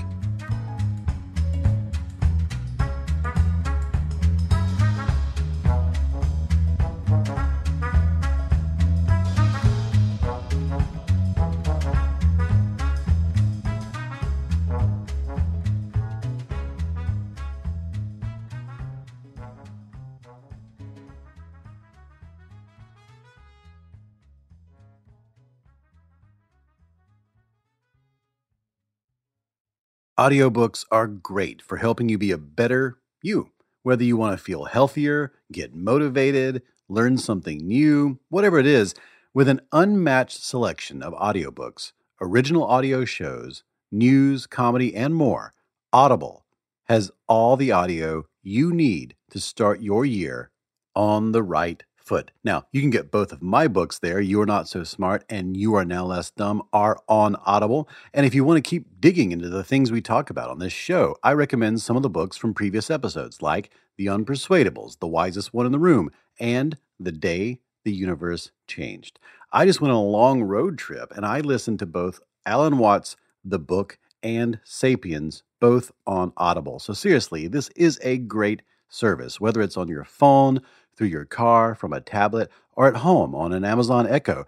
Audiobooks 30.20 30.84
are 30.90 31.06
great 31.06 31.62
for 31.62 31.78
helping 31.78 32.10
you 32.10 32.18
be 32.18 32.30
a 32.30 32.36
better 32.36 32.98
you. 33.22 33.52
Whether 33.84 34.04
you 34.04 34.18
want 34.18 34.36
to 34.36 34.44
feel 34.44 34.66
healthier, 34.66 35.32
get 35.50 35.74
motivated, 35.74 36.60
learn 36.90 37.16
something 37.16 37.66
new, 37.66 38.18
whatever 38.28 38.58
it 38.58 38.66
is, 38.66 38.94
with 39.32 39.48
an 39.48 39.62
unmatched 39.72 40.42
selection 40.42 41.02
of 41.02 41.14
audiobooks, 41.14 41.92
original 42.20 42.64
audio 42.64 43.06
shows, 43.06 43.64
news, 43.90 44.46
comedy, 44.46 44.94
and 44.94 45.14
more, 45.14 45.54
Audible 45.90 46.44
has 46.84 47.10
all 47.26 47.56
the 47.56 47.72
audio 47.72 48.26
you 48.42 48.74
need 48.74 49.16
to 49.30 49.40
start 49.40 49.80
your 49.80 50.04
year 50.04 50.50
on 50.94 51.32
the 51.32 51.42
right 51.42 51.82
foot. 52.10 52.32
Now, 52.42 52.66
you 52.72 52.80
can 52.80 52.90
get 52.90 53.12
both 53.12 53.30
of 53.30 53.40
my 53.40 53.68
books 53.68 54.00
there. 54.00 54.20
You 54.20 54.40
Are 54.40 54.46
Not 54.46 54.66
So 54.66 54.82
Smart 54.82 55.24
and 55.30 55.56
You 55.56 55.76
Are 55.76 55.84
Now 55.84 56.04
Less 56.04 56.32
Dumb 56.32 56.60
are 56.72 56.98
on 57.08 57.36
Audible. 57.46 57.88
And 58.12 58.26
if 58.26 58.34
you 58.34 58.42
want 58.42 58.56
to 58.56 58.68
keep 58.68 59.00
digging 59.00 59.30
into 59.30 59.48
the 59.48 59.62
things 59.62 59.92
we 59.92 60.00
talk 60.00 60.28
about 60.28 60.50
on 60.50 60.58
this 60.58 60.72
show, 60.72 61.14
I 61.22 61.34
recommend 61.34 61.82
some 61.82 61.96
of 61.96 62.02
the 62.02 62.10
books 62.10 62.36
from 62.36 62.52
previous 62.52 62.90
episodes, 62.90 63.42
like 63.42 63.70
The 63.96 64.06
Unpersuadables, 64.06 64.98
The 64.98 65.06
Wisest 65.06 65.54
One 65.54 65.66
in 65.66 65.70
the 65.70 65.78
Room, 65.78 66.10
and 66.40 66.76
The 66.98 67.12
Day 67.12 67.60
the 67.84 67.92
Universe 67.92 68.50
Changed. 68.66 69.20
I 69.52 69.64
just 69.64 69.80
went 69.80 69.92
on 69.92 69.98
a 69.98 70.02
long 70.02 70.42
road 70.42 70.78
trip 70.78 71.12
and 71.14 71.24
I 71.24 71.38
listened 71.38 71.78
to 71.78 71.86
both 71.86 72.18
Alan 72.44 72.78
Watts' 72.78 73.14
The 73.44 73.60
Book 73.60 73.98
and 74.20 74.58
Sapiens, 74.64 75.44
both 75.60 75.92
on 76.08 76.32
Audible. 76.36 76.80
So, 76.80 76.92
seriously, 76.92 77.46
this 77.46 77.68
is 77.76 78.00
a 78.02 78.18
great 78.18 78.62
service, 78.88 79.40
whether 79.40 79.62
it's 79.62 79.76
on 79.76 79.86
your 79.86 80.04
phone, 80.04 80.60
through 80.96 81.08
your 81.08 81.24
car, 81.24 81.74
from 81.74 81.92
a 81.92 82.00
tablet, 82.00 82.50
or 82.72 82.88
at 82.88 82.96
home 82.96 83.34
on 83.34 83.52
an 83.52 83.64
Amazon 83.64 84.06
Echo. 84.06 84.46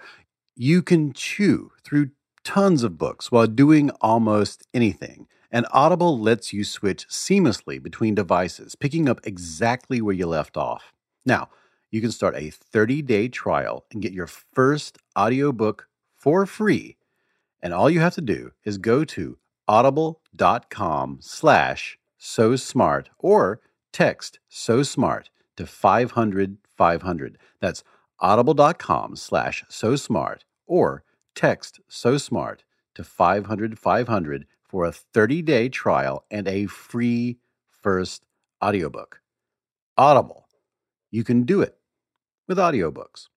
You 0.56 0.82
can 0.82 1.12
chew 1.12 1.72
through 1.84 2.11
tons 2.44 2.82
of 2.82 2.99
books 2.99 3.30
while 3.30 3.46
doing 3.46 3.90
almost 4.00 4.66
anything. 4.75 5.26
And 5.50 5.66
Audible 5.70 6.18
lets 6.18 6.52
you 6.52 6.64
switch 6.64 7.06
seamlessly 7.08 7.82
between 7.82 8.14
devices, 8.14 8.75
picking 8.75 9.08
up 9.08 9.20
exactly 9.25 10.00
where 10.00 10.14
you 10.14 10.26
left 10.26 10.56
off. 10.56 10.92
Now, 11.26 11.50
you 11.90 12.00
can 12.00 12.11
start 12.11 12.34
a 12.37 12.50
30-day 12.50 13.28
trial 13.28 13.84
and 13.92 14.00
get 14.00 14.12
your 14.12 14.26
first 14.26 14.96
audiobook 15.16 15.88
for 16.16 16.46
free. 16.46 16.96
And 17.61 17.75
all 17.75 17.90
you 17.90 18.00
have 18.00 18.14
to 18.14 18.22
do 18.22 18.52
is 18.64 18.78
go 18.78 19.04
to 19.04 19.38
audible.com 19.68 21.18
slash 21.20 21.99
so 22.16 22.56
smart 22.56 23.11
or 23.18 23.61
text 23.92 24.38
so 24.49 24.82
smart 24.82 25.28
to 25.56 25.66
500 25.66 26.59
500. 26.76 27.38
That's 27.61 27.85
audible.com 28.21 29.16
slash 29.16 29.64
so 29.68 29.97
smart 29.97 30.44
or 30.66 31.04
text 31.35 31.80
so 31.88 32.16
smart 32.16 32.64
to 32.94 33.04
500 33.04 33.78
500 33.78 34.47
for 34.62 34.85
a 34.85 34.92
30 34.92 35.42
day 35.42 35.68
trial 35.68 36.25
and 36.30 36.49
a 36.49 36.66
free 36.66 37.38
first 37.68 38.25
audiobook. 38.62 39.21
Audible. 39.97 40.47
You 41.11 41.25
can 41.25 41.42
do 41.42 41.61
it 41.61 41.76
with 42.49 42.59
audiobooks. 42.59 43.28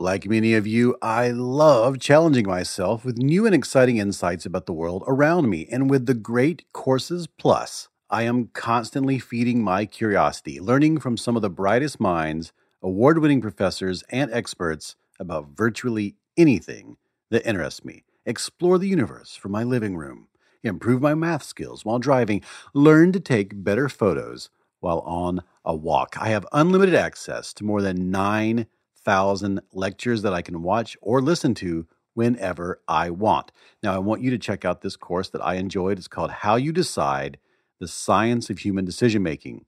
Like 0.00 0.26
many 0.26 0.54
of 0.54 0.64
you, 0.64 0.96
I 1.02 1.30
love 1.30 1.98
challenging 1.98 2.46
myself 2.46 3.04
with 3.04 3.18
new 3.18 3.44
and 3.44 3.54
exciting 3.54 3.96
insights 3.96 4.46
about 4.46 4.66
the 4.66 4.72
world 4.72 5.02
around 5.08 5.50
me. 5.50 5.66
And 5.70 5.90
with 5.90 6.06
the 6.06 6.14
Great 6.14 6.64
Courses 6.72 7.26
Plus, 7.26 7.88
I 8.10 8.22
am 8.22 8.46
constantly 8.54 9.18
feeding 9.18 9.62
my 9.62 9.84
curiosity, 9.84 10.60
learning 10.60 11.00
from 11.00 11.18
some 11.18 11.36
of 11.36 11.42
the 11.42 11.50
brightest 11.50 12.00
minds, 12.00 12.54
award 12.80 13.18
winning 13.18 13.42
professors, 13.42 14.02
and 14.08 14.32
experts 14.32 14.96
about 15.20 15.48
virtually 15.54 16.16
anything 16.34 16.96
that 17.30 17.46
interests 17.46 17.84
me. 17.84 18.04
Explore 18.24 18.78
the 18.78 18.88
universe 18.88 19.36
from 19.36 19.52
my 19.52 19.62
living 19.62 19.94
room, 19.94 20.28
improve 20.62 21.02
my 21.02 21.14
math 21.14 21.42
skills 21.42 21.84
while 21.84 21.98
driving, 21.98 22.40
learn 22.72 23.12
to 23.12 23.20
take 23.20 23.62
better 23.62 23.90
photos 23.90 24.48
while 24.80 25.00
on 25.00 25.42
a 25.62 25.76
walk. 25.76 26.16
I 26.18 26.28
have 26.28 26.46
unlimited 26.50 26.94
access 26.94 27.52
to 27.54 27.64
more 27.64 27.82
than 27.82 28.10
9,000 28.10 29.60
lectures 29.74 30.22
that 30.22 30.32
I 30.32 30.40
can 30.40 30.62
watch 30.62 30.96
or 31.02 31.20
listen 31.20 31.52
to 31.56 31.86
whenever 32.14 32.80
I 32.88 33.10
want. 33.10 33.52
Now, 33.82 33.94
I 33.94 33.98
want 33.98 34.22
you 34.22 34.30
to 34.30 34.38
check 34.38 34.64
out 34.64 34.80
this 34.80 34.96
course 34.96 35.28
that 35.28 35.44
I 35.44 35.56
enjoyed. 35.56 35.98
It's 35.98 36.08
called 36.08 36.30
How 36.30 36.56
You 36.56 36.72
Decide 36.72 37.38
the 37.78 37.88
science 37.88 38.50
of 38.50 38.58
human 38.60 38.84
decision 38.84 39.22
making. 39.22 39.64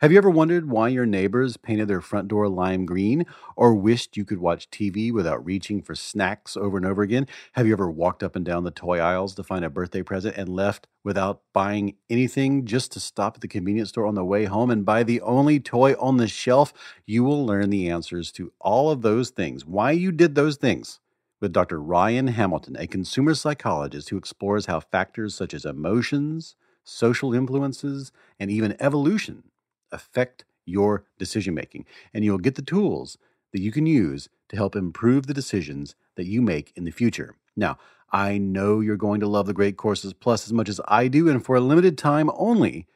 Have 0.00 0.12
you 0.12 0.16
ever 0.16 0.30
wondered 0.30 0.70
why 0.70 0.88
your 0.88 1.04
neighbors 1.04 1.58
painted 1.58 1.86
their 1.86 2.00
front 2.00 2.28
door 2.28 2.48
lime 2.48 2.86
green 2.86 3.26
or 3.54 3.74
wished 3.74 4.16
you 4.16 4.24
could 4.24 4.38
watch 4.38 4.70
TV 4.70 5.12
without 5.12 5.44
reaching 5.44 5.82
for 5.82 5.94
snacks 5.94 6.56
over 6.56 6.78
and 6.78 6.86
over 6.86 7.02
again? 7.02 7.26
Have 7.52 7.66
you 7.66 7.74
ever 7.74 7.90
walked 7.90 8.22
up 8.22 8.34
and 8.34 8.42
down 8.42 8.64
the 8.64 8.70
toy 8.70 8.98
aisles 8.98 9.34
to 9.34 9.42
find 9.42 9.62
a 9.62 9.68
birthday 9.68 10.02
present 10.02 10.38
and 10.38 10.48
left 10.48 10.86
without 11.04 11.42
buying 11.52 11.96
anything 12.08 12.64
just 12.64 12.92
to 12.92 13.00
stop 13.00 13.34
at 13.34 13.40
the 13.42 13.46
convenience 13.46 13.90
store 13.90 14.06
on 14.06 14.14
the 14.14 14.24
way 14.24 14.46
home 14.46 14.70
and 14.70 14.86
buy 14.86 15.02
the 15.02 15.20
only 15.20 15.60
toy 15.60 15.92
on 16.00 16.16
the 16.16 16.28
shelf? 16.28 16.72
You 17.04 17.22
will 17.22 17.44
learn 17.44 17.68
the 17.68 17.90
answers 17.90 18.32
to 18.32 18.54
all 18.58 18.90
of 18.90 19.02
those 19.02 19.28
things, 19.28 19.66
why 19.66 19.90
you 19.90 20.12
did 20.12 20.34
those 20.34 20.56
things. 20.56 20.98
With 21.40 21.52
Dr. 21.52 21.78
Ryan 21.78 22.28
Hamilton, 22.28 22.76
a 22.78 22.86
consumer 22.86 23.34
psychologist 23.34 24.08
who 24.08 24.16
explores 24.16 24.64
how 24.64 24.80
factors 24.80 25.34
such 25.34 25.52
as 25.52 25.66
emotions, 25.66 26.56
social 26.90 27.34
influences, 27.34 28.12
and 28.38 28.50
even 28.50 28.76
evolution 28.80 29.44
affect 29.92 30.44
your 30.66 31.04
decision 31.18 31.54
making. 31.54 31.86
And 32.12 32.24
you'll 32.24 32.38
get 32.38 32.54
the 32.54 32.62
tools 32.62 33.18
that 33.52 33.60
you 33.60 33.72
can 33.72 33.86
use 33.86 34.28
to 34.48 34.56
help 34.56 34.76
improve 34.76 35.26
the 35.26 35.34
decisions 35.34 35.94
that 36.16 36.26
you 36.26 36.42
make 36.42 36.72
in 36.76 36.84
the 36.84 36.90
future. 36.90 37.34
Now, 37.56 37.78
I 38.12 38.38
know 38.38 38.80
you're 38.80 38.96
going 38.96 39.20
to 39.20 39.28
love 39.28 39.46
the 39.46 39.52
Great 39.52 39.76
Courses 39.76 40.12
Plus 40.12 40.46
as 40.46 40.52
much 40.52 40.68
as 40.68 40.80
I 40.88 41.08
do, 41.08 41.28
and 41.28 41.44
for 41.44 41.56
a 41.56 41.60
limited 41.60 41.96
time 41.96 42.30
only, 42.34 42.86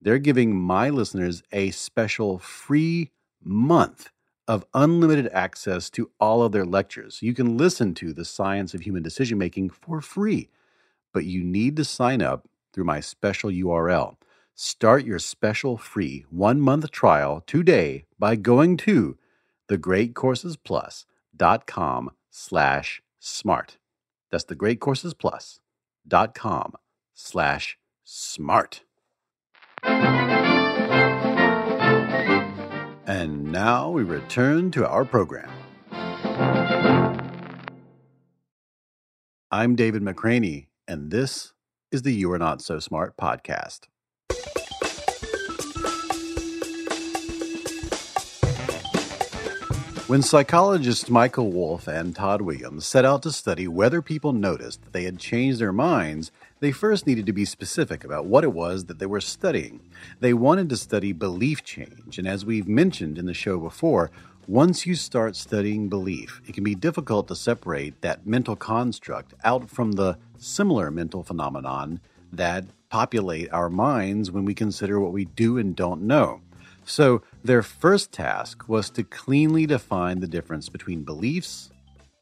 they're 0.00 0.18
giving 0.18 0.56
my 0.56 0.90
listeners 0.90 1.42
a 1.52 1.70
special 1.70 2.38
free 2.38 3.10
month 3.42 4.10
of 4.48 4.64
unlimited 4.74 5.28
access 5.32 5.90
to 5.90 6.10
all 6.20 6.42
of 6.42 6.52
their 6.52 6.64
lectures. 6.64 7.20
You 7.22 7.34
can 7.34 7.56
listen 7.56 7.94
to 7.94 8.12
the 8.12 8.24
science 8.24 8.74
of 8.74 8.82
human 8.82 9.02
decision 9.02 9.38
making 9.38 9.70
for 9.70 10.00
free, 10.00 10.50
but 11.12 11.24
you 11.24 11.42
need 11.42 11.76
to 11.76 11.84
sign 11.84 12.22
up 12.22 12.48
through 12.76 12.84
my 12.84 13.00
special 13.00 13.50
URL. 13.50 14.14
Start 14.54 15.04
your 15.06 15.18
special 15.18 15.78
free 15.78 16.26
one 16.28 16.60
month 16.60 16.90
trial 16.90 17.42
today 17.46 18.04
by 18.18 18.36
going 18.36 18.76
to 18.76 19.16
thegreatcoursesplus.com 19.70 22.10
slash 22.30 23.02
smart. 23.18 23.78
That's 24.30 24.44
thegreatcoursesplus.com 24.44 26.74
slash 27.14 27.78
smart. 28.04 28.82
And 33.06 33.50
now 33.50 33.90
we 33.90 34.02
return 34.02 34.70
to 34.72 34.86
our 34.86 35.06
program. 35.06 35.48
I'm 39.50 39.76
David 39.76 40.02
McRaney, 40.02 40.66
and 40.86 41.10
this 41.10 41.54
is 41.96 42.02
the 42.02 42.12
You 42.12 42.30
Are 42.30 42.38
Not 42.38 42.60
So 42.60 42.78
Smart 42.78 43.16
podcast. 43.16 43.86
When 50.06 50.20
psychologists 50.20 51.08
Michael 51.08 51.50
Wolfe 51.50 51.88
and 51.88 52.14
Todd 52.14 52.42
Williams 52.42 52.86
set 52.86 53.06
out 53.06 53.22
to 53.22 53.32
study 53.32 53.66
whether 53.66 54.02
people 54.02 54.34
noticed 54.34 54.82
that 54.82 54.92
they 54.92 55.04
had 55.04 55.18
changed 55.18 55.58
their 55.58 55.72
minds, 55.72 56.30
they 56.60 56.70
first 56.70 57.06
needed 57.06 57.24
to 57.24 57.32
be 57.32 57.46
specific 57.46 58.04
about 58.04 58.26
what 58.26 58.44
it 58.44 58.52
was 58.52 58.84
that 58.84 58.98
they 58.98 59.06
were 59.06 59.22
studying. 59.22 59.80
They 60.20 60.34
wanted 60.34 60.68
to 60.68 60.76
study 60.76 61.12
belief 61.12 61.64
change, 61.64 62.18
and 62.18 62.28
as 62.28 62.44
we've 62.44 62.68
mentioned 62.68 63.16
in 63.16 63.24
the 63.24 63.32
show 63.32 63.58
before, 63.58 64.10
once 64.48 64.86
you 64.86 64.94
start 64.94 65.34
studying 65.34 65.88
belief, 65.88 66.40
it 66.46 66.54
can 66.54 66.62
be 66.62 66.74
difficult 66.74 67.26
to 67.28 67.34
separate 67.34 68.00
that 68.02 68.26
mental 68.26 68.54
construct 68.54 69.34
out 69.42 69.68
from 69.68 69.92
the 69.92 70.16
similar 70.38 70.90
mental 70.90 71.24
phenomenon 71.24 72.00
that 72.32 72.64
populate 72.88 73.52
our 73.52 73.68
minds 73.68 74.30
when 74.30 74.44
we 74.44 74.54
consider 74.54 75.00
what 75.00 75.12
we 75.12 75.24
do 75.24 75.58
and 75.58 75.74
don't 75.74 76.00
know. 76.02 76.40
So, 76.84 77.22
their 77.42 77.62
first 77.62 78.12
task 78.12 78.68
was 78.68 78.90
to 78.90 79.02
cleanly 79.02 79.66
define 79.66 80.20
the 80.20 80.28
difference 80.28 80.68
between 80.68 81.02
beliefs, 81.02 81.70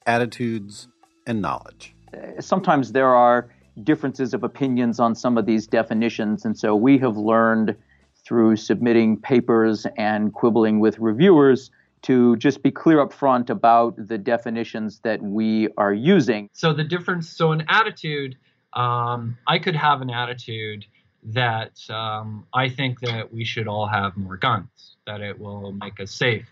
attitudes, 0.06 0.88
and 1.26 1.42
knowledge. 1.42 1.94
Uh, 2.14 2.40
sometimes 2.40 2.92
there 2.92 3.14
are 3.14 3.50
differences 3.82 4.32
of 4.32 4.42
opinions 4.42 4.98
on 4.98 5.14
some 5.14 5.36
of 5.36 5.44
these 5.44 5.66
definitions, 5.66 6.46
and 6.46 6.56
so 6.56 6.74
we 6.74 6.96
have 6.98 7.18
learned 7.18 7.76
through 8.24 8.56
submitting 8.56 9.20
papers 9.20 9.86
and 9.98 10.32
quibbling 10.32 10.80
with 10.80 10.98
reviewers 10.98 11.70
to 12.04 12.37
just 12.37 12.62
be 12.62 12.70
clear 12.70 13.00
up 13.00 13.12
front 13.12 13.50
about 13.50 13.96
the 13.96 14.18
definitions 14.18 15.00
that 15.00 15.23
we 15.23 15.68
are 15.76 15.92
using. 15.92 16.49
So 16.52 16.73
the 16.73 16.84
difference, 16.84 17.28
so 17.28 17.52
an 17.52 17.64
attitude, 17.68 18.37
um, 18.75 19.37
I 19.46 19.58
could 19.58 19.76
have 19.76 20.02
an 20.02 20.11
attitude 20.11 20.84
that 21.25 21.78
um, 21.88 22.46
I 22.52 22.68
think 22.68 23.00
that 23.00 23.32
we 23.32 23.44
should 23.44 23.66
all 23.66 23.87
have 23.87 24.16
more 24.16 24.37
guns, 24.37 24.96
that 25.06 25.20
it 25.20 25.38
will 25.38 25.73
make 25.73 25.99
us 25.99 26.11
safe. 26.11 26.46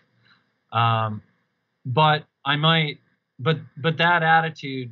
Um, 0.73 1.23
but 1.85 2.25
I 2.44 2.56
might, 2.56 2.99
but 3.38 3.59
but 3.76 3.99
that 3.99 4.23
attitude 4.23 4.90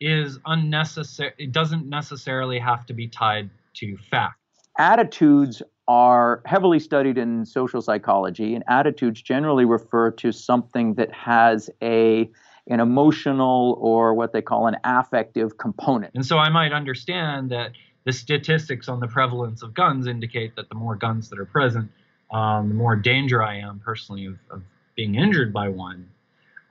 is 0.00 0.38
unnecessary. 0.46 1.32
It 1.38 1.52
doesn't 1.52 1.88
necessarily 1.88 2.58
have 2.60 2.86
to 2.86 2.92
be 2.92 3.08
tied 3.08 3.50
to 3.74 3.96
fact. 3.96 4.38
Attitudes 4.78 5.62
are 5.92 6.40
heavily 6.46 6.80
studied 6.80 7.18
in 7.18 7.44
social 7.44 7.82
psychology, 7.82 8.54
and 8.54 8.64
attitudes 8.66 9.20
generally 9.20 9.66
refer 9.66 10.10
to 10.10 10.32
something 10.32 10.94
that 10.94 11.12
has 11.12 11.68
a 11.82 12.30
an 12.68 12.80
emotional 12.80 13.76
or 13.78 14.14
what 14.14 14.32
they 14.32 14.40
call 14.40 14.68
an 14.68 14.76
affective 14.84 15.58
component. 15.58 16.14
And 16.14 16.24
so 16.24 16.38
I 16.38 16.48
might 16.48 16.72
understand 16.72 17.50
that 17.50 17.72
the 18.04 18.12
statistics 18.12 18.88
on 18.88 19.00
the 19.00 19.08
prevalence 19.08 19.62
of 19.62 19.74
guns 19.74 20.06
indicate 20.06 20.56
that 20.56 20.70
the 20.70 20.76
more 20.76 20.94
guns 20.94 21.28
that 21.28 21.38
are 21.38 21.44
present, 21.44 21.90
um, 22.32 22.68
the 22.68 22.74
more 22.74 22.96
danger 22.96 23.42
I 23.42 23.56
am 23.58 23.80
personally 23.84 24.26
of, 24.26 24.38
of 24.50 24.62
being 24.96 25.16
injured 25.16 25.52
by 25.52 25.68
one. 25.68 26.08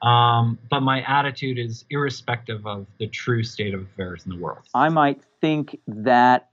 Um, 0.01 0.58
but 0.70 0.80
my 0.80 1.04
attitude 1.04 1.60
is 1.60 1.86
irrespective 1.90 2.66
of 2.66 2.88
the 2.98 3.08
true 3.08 3.44
state 3.44 3.74
of 3.74 3.82
affairs 3.82 4.24
in 4.25 4.32
the 4.32 4.38
world. 4.38 4.63
I 4.74 4.90
might 4.90 5.22
think 5.42 5.78
that 5.88 6.50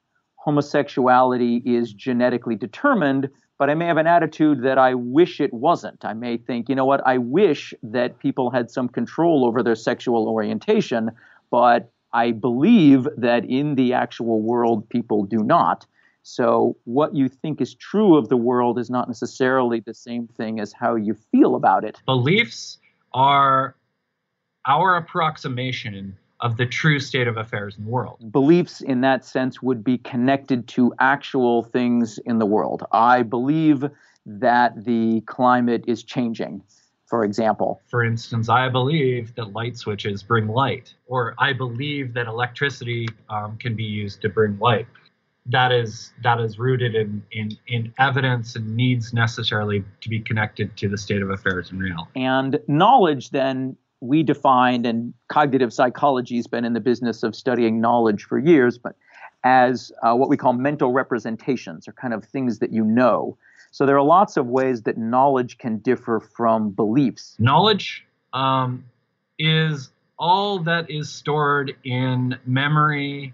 homosexuality 0.48 1.56
is 1.66 1.92
genetically 1.92 2.56
determined, 2.56 3.28
but 3.58 3.68
I 3.68 3.74
may 3.74 3.84
have 3.84 3.98
an 3.98 4.06
attitude 4.06 4.62
that 4.62 4.78
I 4.78 4.94
wish 4.94 5.42
it 5.42 5.52
wasn't. 5.52 6.06
I 6.06 6.14
may 6.14 6.38
think, 6.38 6.70
you 6.70 6.74
know 6.74 6.86
what, 6.86 7.06
I 7.06 7.18
wish 7.18 7.74
that 7.82 8.18
people 8.18 8.50
had 8.50 8.70
some 8.70 8.88
control 8.88 9.44
over 9.44 9.62
their 9.62 9.74
sexual 9.74 10.26
orientation, 10.26 11.10
but 11.50 11.92
I 12.14 12.30
believe 12.30 13.06
that 13.18 13.44
in 13.44 13.74
the 13.74 13.92
actual 13.92 14.40
world, 14.40 14.88
people 14.88 15.24
do 15.24 15.40
not. 15.44 15.84
So, 16.22 16.78
what 16.84 17.14
you 17.14 17.28
think 17.28 17.60
is 17.60 17.74
true 17.74 18.16
of 18.16 18.30
the 18.30 18.36
world 18.38 18.78
is 18.78 18.88
not 18.88 19.06
necessarily 19.06 19.80
the 19.80 19.92
same 19.92 20.28
thing 20.28 20.60
as 20.60 20.72
how 20.72 20.94
you 20.94 21.12
feel 21.30 21.56
about 21.56 21.84
it. 21.84 22.00
Beliefs 22.06 22.78
are 23.12 23.76
our 24.64 24.96
approximation 24.96 26.16
of 26.40 26.56
the 26.56 26.66
true 26.66 27.00
state 27.00 27.26
of 27.26 27.36
affairs 27.36 27.76
in 27.76 27.84
the 27.84 27.90
world. 27.90 28.18
Beliefs, 28.30 28.80
in 28.80 29.00
that 29.00 29.24
sense, 29.24 29.60
would 29.60 29.82
be 29.82 29.98
connected 29.98 30.68
to 30.68 30.92
actual 31.00 31.64
things 31.64 32.18
in 32.26 32.38
the 32.38 32.46
world. 32.46 32.84
I 32.92 33.22
believe 33.22 33.84
that 34.26 34.84
the 34.84 35.22
climate 35.22 35.84
is 35.86 36.04
changing, 36.04 36.62
for 37.06 37.24
example. 37.24 37.80
For 37.88 38.04
instance, 38.04 38.48
I 38.48 38.68
believe 38.68 39.34
that 39.34 39.52
light 39.52 39.76
switches 39.76 40.22
bring 40.22 40.48
light, 40.48 40.94
or 41.06 41.34
I 41.38 41.52
believe 41.54 42.14
that 42.14 42.26
electricity 42.26 43.08
um, 43.30 43.56
can 43.58 43.74
be 43.74 43.84
used 43.84 44.20
to 44.22 44.28
bring 44.28 44.58
light. 44.58 44.86
That 45.46 45.72
is 45.72 46.12
that 46.22 46.40
is 46.40 46.58
rooted 46.58 46.94
in, 46.94 47.24
in 47.32 47.56
in 47.68 47.94
evidence 47.98 48.54
and 48.54 48.76
needs 48.76 49.14
necessarily 49.14 49.82
to 50.02 50.08
be 50.10 50.20
connected 50.20 50.76
to 50.76 50.90
the 50.90 50.98
state 50.98 51.22
of 51.22 51.30
affairs 51.30 51.72
in 51.72 51.78
real. 51.78 52.06
And 52.14 52.60
knowledge 52.68 53.30
then 53.30 53.78
we 54.00 54.22
defined, 54.22 54.86
and 54.86 55.12
cognitive 55.28 55.72
psychology 55.72 56.36
has 56.36 56.46
been 56.46 56.64
in 56.64 56.72
the 56.72 56.80
business 56.80 57.22
of 57.22 57.34
studying 57.34 57.80
knowledge 57.80 58.24
for 58.24 58.38
years, 58.38 58.78
but 58.78 58.94
as 59.44 59.92
uh, 60.02 60.14
what 60.14 60.28
we 60.28 60.36
call 60.36 60.52
mental 60.52 60.92
representations, 60.92 61.88
or 61.88 61.92
kind 61.92 62.14
of 62.14 62.24
things 62.24 62.58
that 62.58 62.72
you 62.72 62.84
know. 62.84 63.36
So 63.70 63.86
there 63.86 63.96
are 63.96 64.04
lots 64.04 64.36
of 64.36 64.46
ways 64.46 64.82
that 64.82 64.96
knowledge 64.96 65.58
can 65.58 65.78
differ 65.78 66.20
from 66.20 66.70
beliefs. 66.70 67.36
Knowledge 67.38 68.04
um, 68.32 68.84
is 69.38 69.90
all 70.18 70.58
that 70.60 70.90
is 70.90 71.08
stored 71.10 71.76
in 71.84 72.36
memory 72.46 73.32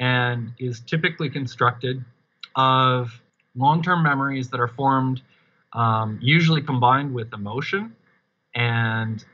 and 0.00 0.52
is 0.58 0.80
typically 0.80 1.28
constructed 1.28 2.04
of 2.56 3.20
long 3.54 3.82
term 3.82 4.02
memories 4.02 4.48
that 4.50 4.60
are 4.60 4.68
formed, 4.68 5.20
um, 5.72 6.18
usually 6.20 6.62
combined 6.62 7.14
with 7.14 7.32
emotion 7.32 7.94
and 8.54 9.24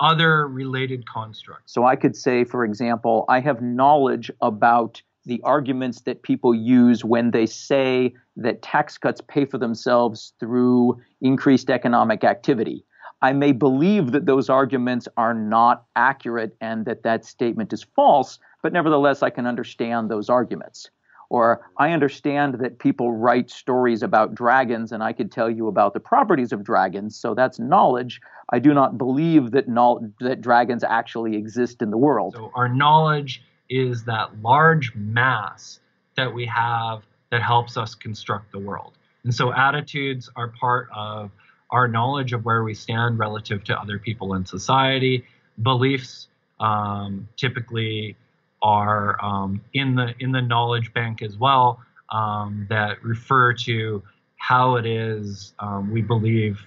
other 0.00 0.48
related 0.48 1.06
constructs. 1.06 1.72
So 1.72 1.84
I 1.84 1.96
could 1.96 2.16
say, 2.16 2.44
for 2.44 2.64
example, 2.64 3.24
I 3.28 3.40
have 3.40 3.60
knowledge 3.62 4.30
about 4.40 5.02
the 5.26 5.40
arguments 5.44 6.00
that 6.02 6.22
people 6.22 6.54
use 6.54 7.04
when 7.04 7.30
they 7.30 7.46
say 7.46 8.14
that 8.36 8.62
tax 8.62 8.96
cuts 8.96 9.20
pay 9.28 9.44
for 9.44 9.58
themselves 9.58 10.32
through 10.40 10.98
increased 11.20 11.68
economic 11.68 12.24
activity. 12.24 12.84
I 13.22 13.32
may 13.34 13.52
believe 13.52 14.12
that 14.12 14.24
those 14.24 14.48
arguments 14.48 15.06
are 15.18 15.34
not 15.34 15.84
accurate 15.94 16.56
and 16.60 16.86
that 16.86 17.02
that 17.02 17.26
statement 17.26 17.72
is 17.72 17.82
false, 17.82 18.38
but 18.62 18.72
nevertheless, 18.72 19.22
I 19.22 19.28
can 19.28 19.46
understand 19.46 20.10
those 20.10 20.30
arguments. 20.30 20.88
Or 21.30 21.60
I 21.78 21.92
understand 21.92 22.56
that 22.60 22.80
people 22.80 23.12
write 23.12 23.50
stories 23.50 24.02
about 24.02 24.34
dragons 24.34 24.90
and 24.90 25.02
I 25.02 25.12
could 25.12 25.30
tell 25.30 25.48
you 25.48 25.68
about 25.68 25.94
the 25.94 26.00
properties 26.00 26.52
of 26.52 26.64
dragons, 26.64 27.16
so 27.16 27.34
that's 27.34 27.58
knowledge. 27.58 28.20
I 28.50 28.58
do 28.58 28.74
not 28.74 28.98
believe 28.98 29.52
that, 29.52 29.68
no- 29.68 30.12
that 30.20 30.40
dragons 30.40 30.82
actually 30.82 31.36
exist 31.36 31.82
in 31.82 31.90
the 31.90 31.96
world. 31.96 32.34
So 32.36 32.50
our 32.54 32.68
knowledge 32.68 33.42
is 33.68 34.04
that 34.04 34.42
large 34.42 34.92
mass 34.96 35.78
that 36.16 36.34
we 36.34 36.46
have 36.46 37.04
that 37.30 37.42
helps 37.42 37.76
us 37.76 37.94
construct 37.94 38.50
the 38.50 38.58
world. 38.58 38.92
And 39.22 39.32
so 39.32 39.52
attitudes 39.52 40.28
are 40.34 40.48
part 40.48 40.88
of 40.94 41.30
our 41.70 41.86
knowledge 41.86 42.32
of 42.32 42.44
where 42.44 42.64
we 42.64 42.74
stand 42.74 43.20
relative 43.20 43.62
to 43.64 43.78
other 43.78 43.98
people 43.98 44.34
in 44.34 44.44
society. 44.44 45.24
Beliefs 45.62 46.26
um, 46.58 47.28
typically 47.36 48.16
are 48.62 49.22
um, 49.24 49.60
in 49.72 49.94
the 49.94 50.14
in 50.18 50.32
the 50.32 50.42
knowledge 50.42 50.92
bank 50.92 51.22
as 51.22 51.36
well 51.36 51.80
um, 52.10 52.66
that 52.68 53.02
refer 53.02 53.52
to 53.54 54.02
how 54.36 54.76
it 54.76 54.86
is 54.86 55.52
um, 55.58 55.90
we 55.90 56.02
believe 56.02 56.66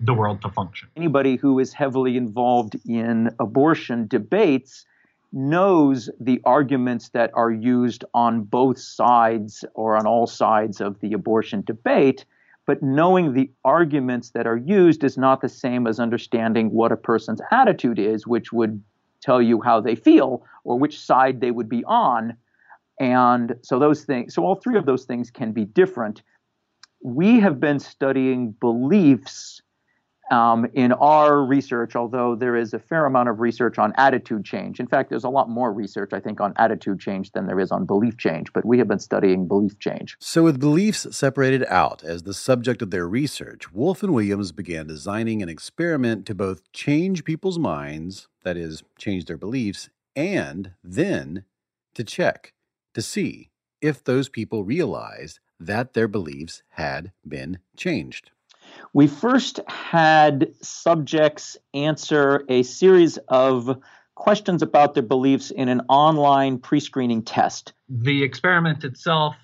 the 0.00 0.12
world 0.12 0.42
to 0.42 0.48
function. 0.50 0.88
Anybody 0.96 1.36
who 1.36 1.58
is 1.58 1.72
heavily 1.72 2.16
involved 2.16 2.76
in 2.86 3.30
abortion 3.38 4.06
debates 4.08 4.84
knows 5.32 6.10
the 6.20 6.40
arguments 6.44 7.10
that 7.10 7.30
are 7.34 7.50
used 7.50 8.04
on 8.12 8.42
both 8.42 8.78
sides 8.78 9.64
or 9.74 9.96
on 9.96 10.06
all 10.06 10.26
sides 10.26 10.80
of 10.80 11.00
the 11.00 11.12
abortion 11.12 11.62
debate. 11.66 12.24
But 12.66 12.82
knowing 12.82 13.32
the 13.32 13.50
arguments 13.64 14.30
that 14.30 14.46
are 14.46 14.56
used 14.56 15.02
is 15.02 15.16
not 15.16 15.40
the 15.40 15.48
same 15.48 15.86
as 15.86 15.98
understanding 15.98 16.70
what 16.70 16.92
a 16.92 16.96
person's 16.96 17.40
attitude 17.50 17.98
is, 17.98 18.26
which 18.26 18.52
would 18.52 18.82
tell 19.22 19.40
you 19.40 19.60
how 19.60 19.80
they 19.80 19.94
feel 19.94 20.44
or 20.64 20.78
which 20.78 20.98
side 20.98 21.40
they 21.40 21.50
would 21.50 21.68
be 21.68 21.84
on. 21.84 22.36
And 23.00 23.54
so 23.62 23.78
those 23.78 24.04
things, 24.04 24.34
so 24.34 24.44
all 24.44 24.56
three 24.56 24.76
of 24.76 24.86
those 24.86 25.04
things 25.04 25.30
can 25.30 25.52
be 25.52 25.64
different. 25.64 26.22
We 27.02 27.40
have 27.40 27.58
been 27.58 27.78
studying 27.78 28.52
beliefs 28.52 29.62
um, 30.30 30.66
in 30.74 30.92
our 30.92 31.44
research, 31.44 31.96
although 31.96 32.34
there 32.34 32.56
is 32.56 32.72
a 32.72 32.78
fair 32.78 33.06
amount 33.06 33.28
of 33.28 33.40
research 33.40 33.78
on 33.78 33.92
attitude 33.96 34.44
change. 34.44 34.80
In 34.80 34.86
fact, 34.86 35.10
there's 35.10 35.24
a 35.24 35.28
lot 35.28 35.48
more 35.48 35.72
research, 35.72 36.12
I 36.12 36.20
think, 36.20 36.40
on 36.40 36.52
attitude 36.56 37.00
change 37.00 37.32
than 37.32 37.46
there 37.46 37.60
is 37.60 37.70
on 37.70 37.84
belief 37.84 38.16
change, 38.16 38.52
but 38.52 38.64
we 38.64 38.78
have 38.78 38.88
been 38.88 38.98
studying 38.98 39.48
belief 39.48 39.78
change. 39.78 40.16
So, 40.20 40.42
with 40.42 40.60
beliefs 40.60 41.06
separated 41.14 41.64
out 41.68 42.02
as 42.04 42.22
the 42.22 42.34
subject 42.34 42.82
of 42.82 42.90
their 42.90 43.08
research, 43.08 43.72
Wolfe 43.72 44.02
and 44.02 44.14
Williams 44.14 44.52
began 44.52 44.86
designing 44.86 45.42
an 45.42 45.48
experiment 45.48 46.26
to 46.26 46.34
both 46.34 46.72
change 46.72 47.24
people's 47.24 47.58
minds, 47.58 48.28
that 48.44 48.56
is, 48.56 48.82
change 48.98 49.26
their 49.26 49.36
beliefs, 49.36 49.90
and 50.14 50.72
then 50.82 51.44
to 51.94 52.04
check 52.04 52.52
to 52.94 53.02
see 53.02 53.50
if 53.80 54.02
those 54.02 54.28
people 54.28 54.64
realized 54.64 55.40
that 55.58 55.94
their 55.94 56.08
beliefs 56.08 56.62
had 56.70 57.12
been 57.26 57.58
changed. 57.76 58.30
We 58.92 59.06
first 59.06 59.60
had 59.68 60.52
subjects 60.60 61.56
answer 61.74 62.44
a 62.48 62.62
series 62.62 63.18
of 63.28 63.80
questions 64.14 64.62
about 64.62 64.94
their 64.94 65.02
beliefs 65.02 65.50
in 65.50 65.68
an 65.68 65.80
online 65.88 66.58
pre 66.58 66.80
screening 66.80 67.22
test. 67.22 67.72
The 67.88 68.22
experiment 68.22 68.84
itself 68.84 69.34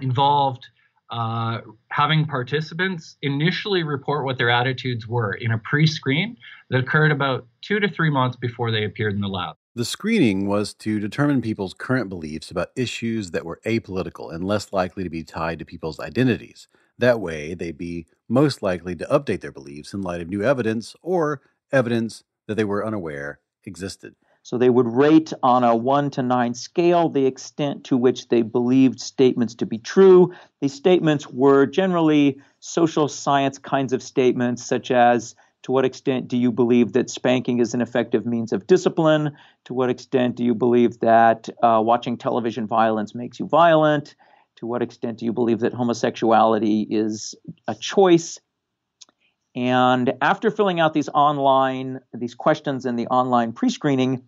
involved 0.00 0.66
uh, 1.10 1.58
having 1.90 2.26
participants 2.26 3.16
initially 3.22 3.82
report 3.82 4.24
what 4.24 4.38
their 4.38 4.50
attitudes 4.50 5.06
were 5.06 5.34
in 5.34 5.52
a 5.52 5.58
pre 5.58 5.86
screen 5.86 6.36
that 6.70 6.80
occurred 6.80 7.12
about 7.12 7.46
two 7.62 7.78
to 7.78 7.88
three 7.88 8.10
months 8.10 8.36
before 8.36 8.70
they 8.70 8.84
appeared 8.84 9.14
in 9.14 9.20
the 9.20 9.28
lab. 9.28 9.56
The 9.76 9.84
screening 9.84 10.48
was 10.48 10.74
to 10.74 10.98
determine 10.98 11.42
people's 11.42 11.74
current 11.74 12.08
beliefs 12.08 12.50
about 12.50 12.70
issues 12.74 13.30
that 13.32 13.44
were 13.44 13.60
apolitical 13.66 14.34
and 14.34 14.42
less 14.42 14.72
likely 14.72 15.04
to 15.04 15.10
be 15.10 15.22
tied 15.22 15.58
to 15.58 15.64
people's 15.64 16.00
identities. 16.00 16.66
That 16.98 17.20
way, 17.20 17.54
they'd 17.54 17.76
be 17.76 18.06
most 18.28 18.62
likely 18.62 18.96
to 18.96 19.06
update 19.06 19.40
their 19.40 19.52
beliefs 19.52 19.92
in 19.92 20.02
light 20.02 20.20
of 20.20 20.28
new 20.28 20.42
evidence 20.42 20.94
or 21.02 21.42
evidence 21.72 22.24
that 22.46 22.56
they 22.56 22.64
were 22.64 22.86
unaware 22.86 23.40
existed. 23.64 24.14
So 24.42 24.56
they 24.56 24.70
would 24.70 24.86
rate 24.86 25.32
on 25.42 25.64
a 25.64 25.74
one 25.74 26.08
to 26.10 26.22
nine 26.22 26.54
scale 26.54 27.08
the 27.08 27.26
extent 27.26 27.82
to 27.84 27.96
which 27.96 28.28
they 28.28 28.42
believed 28.42 29.00
statements 29.00 29.56
to 29.56 29.66
be 29.66 29.78
true. 29.78 30.32
These 30.60 30.72
statements 30.72 31.26
were 31.26 31.66
generally 31.66 32.38
social 32.60 33.08
science 33.08 33.58
kinds 33.58 33.92
of 33.92 34.04
statements, 34.04 34.64
such 34.64 34.92
as 34.92 35.34
to 35.64 35.72
what 35.72 35.84
extent 35.84 36.28
do 36.28 36.36
you 36.36 36.52
believe 36.52 36.92
that 36.92 37.10
spanking 37.10 37.58
is 37.58 37.74
an 37.74 37.80
effective 37.80 38.24
means 38.24 38.52
of 38.52 38.68
discipline? 38.68 39.32
To 39.64 39.74
what 39.74 39.90
extent 39.90 40.36
do 40.36 40.44
you 40.44 40.54
believe 40.54 41.00
that 41.00 41.48
uh, 41.60 41.82
watching 41.84 42.16
television 42.16 42.68
violence 42.68 43.16
makes 43.16 43.40
you 43.40 43.48
violent? 43.48 44.14
To 44.56 44.66
what 44.66 44.82
extent 44.82 45.18
do 45.18 45.24
you 45.24 45.32
believe 45.32 45.60
that 45.60 45.74
homosexuality 45.74 46.86
is 46.88 47.34
a 47.68 47.74
choice? 47.74 48.38
And 49.54 50.14
after 50.20 50.50
filling 50.50 50.80
out 50.80 50.92
these 50.92 51.08
online, 51.08 52.00
these 52.12 52.34
questions 52.34 52.86
in 52.86 52.96
the 52.96 53.06
online 53.08 53.52
pre 53.52 53.70
screening, 53.70 54.22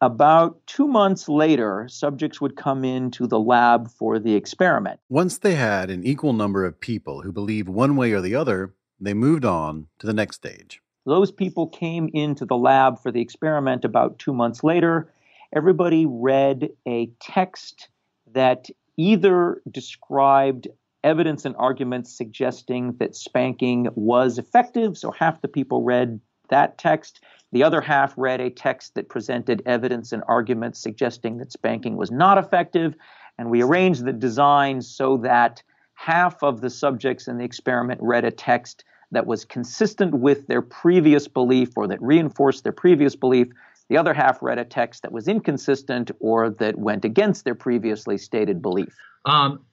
about 0.00 0.66
two 0.66 0.86
months 0.86 1.28
later, 1.28 1.88
subjects 1.88 2.40
would 2.40 2.56
come 2.56 2.84
into 2.84 3.26
the 3.26 3.40
lab 3.40 3.90
for 3.90 4.18
the 4.18 4.34
experiment. 4.34 5.00
Once 5.08 5.38
they 5.38 5.54
had 5.54 5.90
an 5.90 6.04
equal 6.04 6.34
number 6.34 6.64
of 6.64 6.78
people 6.78 7.22
who 7.22 7.32
believed 7.32 7.68
one 7.68 7.96
way 7.96 8.12
or 8.12 8.20
the 8.20 8.34
other, 8.34 8.74
they 9.00 9.14
moved 9.14 9.44
on 9.44 9.86
to 9.98 10.06
the 10.06 10.12
next 10.12 10.36
stage. 10.36 10.82
Those 11.06 11.32
people 11.32 11.68
came 11.68 12.10
into 12.12 12.44
the 12.44 12.56
lab 12.56 13.00
for 13.00 13.10
the 13.10 13.20
experiment 13.20 13.84
about 13.84 14.18
two 14.18 14.34
months 14.34 14.62
later. 14.62 15.10
Everybody 15.54 16.04
read 16.04 16.70
a 16.86 17.10
text 17.20 17.88
that 18.32 18.68
either 18.96 19.62
described 19.70 20.68
evidence 21.04 21.44
and 21.44 21.54
arguments 21.56 22.16
suggesting 22.16 22.96
that 22.98 23.14
spanking 23.14 23.88
was 23.94 24.38
effective. 24.38 24.98
So 24.98 25.10
half 25.10 25.40
the 25.40 25.48
people 25.48 25.82
read 25.82 26.20
that 26.48 26.78
text. 26.78 27.20
The 27.52 27.62
other 27.62 27.80
half 27.80 28.14
read 28.16 28.40
a 28.40 28.50
text 28.50 28.94
that 28.94 29.08
presented 29.08 29.62
evidence 29.66 30.12
and 30.12 30.22
arguments 30.26 30.80
suggesting 30.80 31.38
that 31.38 31.52
spanking 31.52 31.96
was 31.96 32.10
not 32.10 32.38
effective. 32.38 32.94
And 33.38 33.50
we 33.50 33.62
arranged 33.62 34.04
the 34.04 34.12
design 34.12 34.82
so 34.82 35.18
that 35.18 35.62
half 35.94 36.42
of 36.42 36.60
the 36.60 36.70
subjects 36.70 37.28
in 37.28 37.38
the 37.38 37.44
experiment 37.44 38.00
read 38.02 38.24
a 38.24 38.30
text 38.30 38.84
that 39.12 39.26
was 39.26 39.44
consistent 39.44 40.14
with 40.14 40.46
their 40.46 40.62
previous 40.62 41.28
belief 41.28 41.70
or 41.76 41.86
that 41.86 42.02
reinforced 42.02 42.64
their 42.64 42.72
previous 42.72 43.14
belief. 43.14 43.48
The 43.88 43.96
other 43.96 44.14
half 44.14 44.42
read 44.42 44.58
a 44.58 44.64
text 44.64 45.02
that 45.02 45.12
was 45.12 45.28
inconsistent 45.28 46.10
or 46.18 46.50
that 46.50 46.78
went 46.78 47.04
against 47.04 47.44
their 47.44 47.54
previously 47.54 48.18
stated 48.18 48.60
belief. 48.60 48.94
Um, 49.24 49.64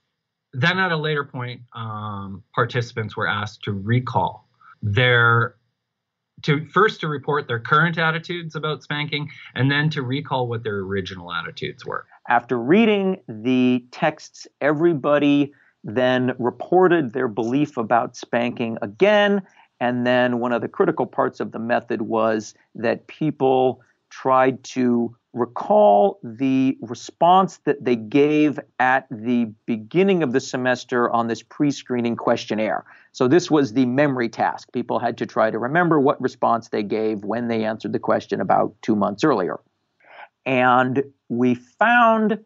then, 0.54 0.78
at 0.78 0.92
a 0.92 0.98
later 0.98 1.24
point, 1.24 1.62
um, 1.74 2.44
participants 2.54 3.18
were 3.18 3.28
asked 3.28 3.64
to 3.64 3.72
recall 3.72 4.48
their 4.84 5.56
to 6.44 6.66
first 6.66 7.00
to 7.02 7.08
report 7.08 7.48
their 7.48 7.60
current 7.60 7.98
attitudes 7.98 8.56
about 8.56 8.84
spanking 8.84 9.30
and 9.56 9.72
then 9.72 9.90
to 9.90 10.02
recall 10.02 10.48
what 10.48 10.64
their 10.64 10.80
original 10.80 11.32
attitudes 11.32 11.86
were. 11.86 12.06
After 12.30 12.60
reading 12.60 13.20
the 13.28 13.84
texts, 13.92 14.48
everybody 14.62 15.54
then 15.84 16.34
reported 16.40 17.14
their 17.14 17.28
belief 17.28 17.78
about 17.78 18.16
spanking 18.16 18.78
again. 18.82 19.42
And 19.80 20.06
then 20.06 20.40
one 20.40 20.54
of 20.54 20.62
the 20.62 20.68
critical 20.68 21.06
parts 21.06 21.40
of 21.40 21.52
the 21.52 21.60
method 21.60 22.04
was 22.04 22.54
that 22.76 23.08
people 23.08 23.82
tried 24.14 24.64
to 24.64 25.16
recall 25.34 26.20
the 26.24 26.78
response 26.82 27.58
that 27.66 27.84
they 27.84 27.96
gave 27.96 28.60
at 28.80 29.08
the 29.10 29.46
beginning 29.66 30.22
of 30.22 30.32
the 30.32 30.40
semester 30.40 31.10
on 31.10 31.28
this 31.28 31.42
pre 31.42 31.72
screening 31.72 32.16
questionnaire. 32.16 32.86
So, 33.12 33.28
this 33.28 33.50
was 33.50 33.74
the 33.74 33.88
memory 33.88 34.30
task. 34.30 34.72
People 34.72 35.00
had 35.00 35.18
to 35.18 35.26
try 35.26 35.50
to 35.50 35.58
remember 35.58 36.00
what 36.00 36.22
response 36.22 36.70
they 36.70 36.84
gave 36.84 37.24
when 37.24 37.48
they 37.48 37.66
answered 37.66 37.92
the 37.92 38.00
question 38.00 38.40
about 38.40 38.76
two 38.84 38.96
months 38.96 39.24
earlier. 39.24 39.60
And 40.46 41.04
we 41.30 41.56
found 41.56 42.38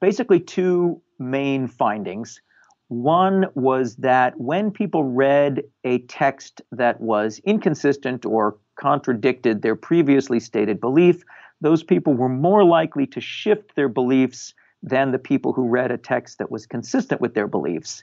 basically 0.00 0.40
two 0.40 1.00
main 1.18 1.66
findings. 1.66 2.42
One 2.90 3.46
was 3.54 3.94
that 3.96 4.40
when 4.40 4.72
people 4.72 5.04
read 5.04 5.62
a 5.84 5.98
text 5.98 6.60
that 6.72 7.00
was 7.00 7.40
inconsistent 7.44 8.26
or 8.26 8.56
contradicted 8.74 9.62
their 9.62 9.76
previously 9.76 10.40
stated 10.40 10.80
belief, 10.80 11.22
those 11.60 11.84
people 11.84 12.14
were 12.14 12.28
more 12.28 12.64
likely 12.64 13.06
to 13.06 13.20
shift 13.20 13.76
their 13.76 13.88
beliefs 13.88 14.54
than 14.82 15.12
the 15.12 15.20
people 15.20 15.52
who 15.52 15.68
read 15.68 15.92
a 15.92 15.98
text 15.98 16.38
that 16.38 16.50
was 16.50 16.66
consistent 16.66 17.20
with 17.20 17.34
their 17.34 17.46
beliefs. 17.46 18.02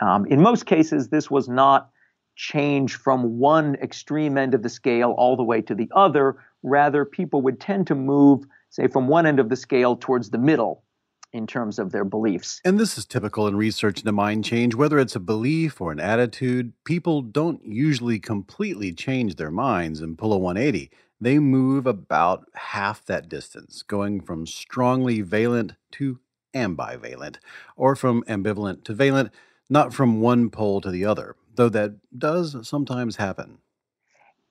Um, 0.00 0.26
in 0.26 0.40
most 0.40 0.64
cases, 0.64 1.08
this 1.08 1.28
was 1.28 1.48
not 1.48 1.90
change 2.36 2.94
from 2.94 3.40
one 3.40 3.74
extreme 3.82 4.38
end 4.38 4.54
of 4.54 4.62
the 4.62 4.68
scale 4.68 5.10
all 5.18 5.36
the 5.36 5.42
way 5.42 5.60
to 5.62 5.74
the 5.74 5.90
other. 5.92 6.36
Rather, 6.62 7.04
people 7.04 7.42
would 7.42 7.58
tend 7.58 7.88
to 7.88 7.96
move, 7.96 8.44
say, 8.68 8.86
from 8.86 9.08
one 9.08 9.26
end 9.26 9.40
of 9.40 9.48
the 9.48 9.56
scale 9.56 9.96
towards 9.96 10.30
the 10.30 10.38
middle 10.38 10.84
in 11.32 11.46
terms 11.46 11.78
of 11.78 11.92
their 11.92 12.04
beliefs. 12.04 12.60
And 12.64 12.78
this 12.78 12.98
is 12.98 13.04
typical 13.04 13.46
in 13.46 13.56
research 13.56 14.00
into 14.00 14.12
mind 14.12 14.44
change. 14.44 14.74
Whether 14.74 14.98
it's 14.98 15.16
a 15.16 15.20
belief 15.20 15.80
or 15.80 15.92
an 15.92 16.00
attitude, 16.00 16.72
people 16.84 17.22
don't 17.22 17.64
usually 17.64 18.18
completely 18.18 18.92
change 18.92 19.36
their 19.36 19.50
minds 19.50 20.00
and 20.00 20.18
pull 20.18 20.32
a 20.32 20.38
180 20.38 20.90
they 21.20 21.38
move 21.38 21.86
about 21.86 22.46
half 22.54 23.04
that 23.06 23.28
distance, 23.28 23.82
going 23.82 24.20
from 24.20 24.46
strongly 24.46 25.20
valent 25.20 25.74
to 25.92 26.18
ambivalent, 26.54 27.36
or 27.76 27.94
from 27.94 28.22
ambivalent 28.24 28.84
to 28.84 28.94
valent, 28.94 29.30
not 29.68 29.92
from 29.92 30.20
one 30.20 30.50
pole 30.50 30.80
to 30.80 30.90
the 30.90 31.04
other, 31.04 31.36
though 31.54 31.68
that 31.68 31.92
does 32.16 32.56
sometimes 32.66 33.16
happen. 33.16 33.58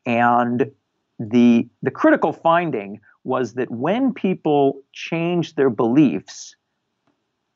And 0.06 0.72
the, 1.18 1.68
the 1.82 1.92
critical 1.92 2.32
finding 2.32 3.02
was 3.24 3.54
that 3.56 3.72
when 3.72 4.14
people 4.14 4.82
changed 4.94 5.58
their 5.58 5.70
beliefs, 5.70 6.56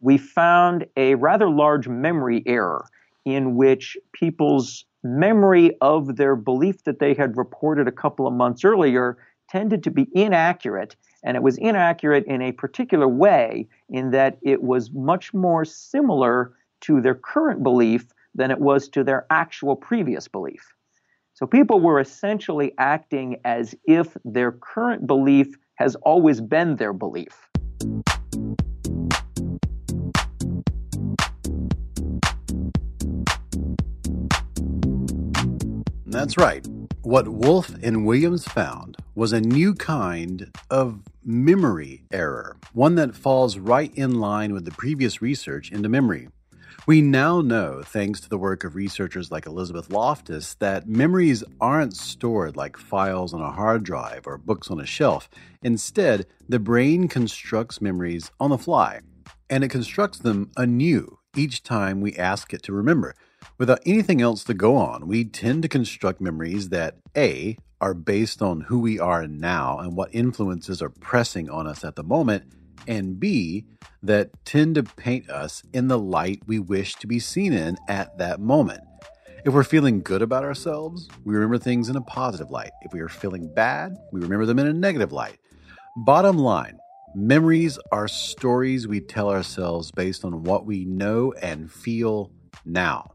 we 0.04 0.18
found 0.18 0.86
a 0.98 1.16
rather 1.16 1.50
large 1.50 1.88
memory 1.88 2.44
error 2.46 2.86
in 3.24 3.56
which 3.56 3.98
people's 4.12 4.84
memory 5.02 5.78
of 5.80 6.18
their 6.18 6.36
belief 6.36 6.84
that 6.84 7.00
they 7.00 7.13
had 7.13 7.38
reported 7.38 7.88
a 7.88 7.92
couple 7.92 8.28
of 8.28 8.34
months 8.34 8.66
earlier 8.66 9.18
tended 9.50 9.82
to 9.84 9.92
be 9.92 10.08
inaccurate. 10.13 10.98
And 11.24 11.38
it 11.38 11.44
was 11.44 11.58
inaccurate 11.58 12.26
in 12.26 12.42
a 12.42 12.52
particular 12.52 13.08
way, 13.08 13.70
in 13.89 14.12
that 14.12 14.38
it 14.42 14.62
was 14.62 14.92
much 14.92 15.34
more 15.34 15.63
similar 15.63 16.52
to 16.82 17.00
their 17.00 17.16
current 17.16 17.63
belief 17.63 18.08
than 18.36 18.52
it 18.52 18.60
was 18.60 18.89
to 18.89 19.06
their 19.06 19.26
actual 19.30 19.78
previous 19.78 20.28
belief. 20.28 20.74
So 21.34 21.48
people 21.48 21.80
were 21.80 22.02
essentially 22.02 22.74
acting 22.78 23.38
as 23.46 23.74
if 23.86 24.18
their 24.26 24.52
current 24.52 25.08
belief 25.08 25.56
has 25.76 25.96
always 25.96 26.42
been 26.42 26.76
their 26.76 26.94
belief. 26.94 27.53
That's 36.13 36.38
right. 36.38 36.63
What 37.02 37.28
Wolfe 37.28 37.73
and 37.82 38.06
Williams 38.06 38.45
found 38.45 38.97
was 39.15 39.34
a 39.34 39.41
new 39.41 39.73
kind 39.73 40.56
of 40.69 41.02
memory 41.26 42.04
error, 42.12 42.56
one 42.71 42.93
that 42.95 43.15
falls 43.15 43.58
right 43.58 43.91
in 43.95 44.19
line 44.19 44.54
with 44.54 44.63
the 44.63 44.71
previous 44.71 45.23
research 45.23 45.71
into 45.71 45.89
memory. 45.89 46.30
We 46.86 47.02
now 47.02 47.41
know, 47.41 47.82
thanks 47.84 48.21
to 48.21 48.30
the 48.30 48.38
work 48.38 48.63
of 48.63 48.76
researchers 48.76 49.32
like 49.32 49.47
Elizabeth 49.47 49.89
Loftus, 49.89 50.54
that 50.60 50.88
memories 50.88 51.43
aren't 51.60 51.95
stored 51.95 52.56
like 52.56 52.78
files 52.78 53.34
on 53.34 53.41
a 53.41 53.52
hard 53.52 53.84
drive 53.84 54.28
or 54.28 54.38
books 54.38 54.69
on 54.69 54.80
a 54.80 54.86
shelf. 54.86 55.32
Instead, 55.63 56.28
the 56.47 56.60
brain 56.60 57.08
constructs 57.08 57.82
memories 57.82 58.30
on 58.39 58.52
the 58.52 58.58
fly, 58.60 58.99
and 59.49 59.63
it 59.63 59.69
constructs 59.69 60.19
them 60.19 60.52
anew 60.58 61.17
each 61.36 61.63
time 61.63 62.02
we 62.02 62.15
ask 62.17 62.54
it 62.54 62.62
to 62.62 62.71
remember. 62.71 63.15
Without 63.58 63.80
anything 63.86 64.22
else 64.22 64.44
to 64.44 64.54
go 64.54 64.76
on, 64.76 65.08
we 65.08 65.24
tend 65.24 65.62
to 65.62 65.70
construct 65.70 66.20
memories 66.20 66.70
that 66.70 66.98
A, 67.16 67.58
are 67.80 67.94
based 67.94 68.42
on 68.42 68.62
who 68.62 68.80
we 68.80 68.98
are 68.98 69.28
now 69.28 69.78
and 69.78 69.96
what 69.98 70.16
influences 70.16 70.82
are 70.82 70.89
pressing 70.89 71.50
on 71.50 71.68
us 71.68 71.84
at 71.84 71.98
the 71.98 72.04
moment, 72.04 72.44
and 72.88 73.20
B, 73.20 73.66
that 74.02 74.32
tend 74.46 74.76
to 74.76 74.84
paint 74.84 75.30
us 75.30 75.63
in 75.74 75.89
the 75.89 76.00
light 76.00 76.42
we 76.48 76.60
wish 76.60 76.96
to 76.96 77.08
be 77.08 77.20
seen 77.20 77.52
in 77.52 77.76
at 77.89 78.18
that 78.18 78.39
moment. 78.39 78.82
If 79.46 79.54
we're 79.54 79.66
feeling 79.66 80.02
good 80.02 80.22
about 80.22 80.46
ourselves, 80.46 81.10
we 81.26 81.34
remember 81.34 81.58
things 81.58 81.89
in 81.89 81.98
a 81.98 82.02
positive 82.02 82.50
light. 82.50 82.72
If 82.84 82.94
we 82.94 83.02
are 83.02 83.10
feeling 83.10 83.54
bad, 83.54 83.98
we 84.13 84.22
remember 84.22 84.46
them 84.46 84.60
in 84.60 84.68
a 84.68 84.74
negative 84.74 85.12
light. 85.12 85.38
Bottom 85.98 86.38
line, 86.38 86.78
memories 87.13 87.78
are 87.92 88.08
stories 88.08 88.88
we 88.88 89.02
tell 89.02 89.30
ourselves 89.30 89.92
based 89.92 90.24
on 90.24 90.44
what 90.44 90.66
we 90.66 90.86
know 90.86 91.34
and 91.42 91.70
feel 91.70 92.32
now, 92.63 93.12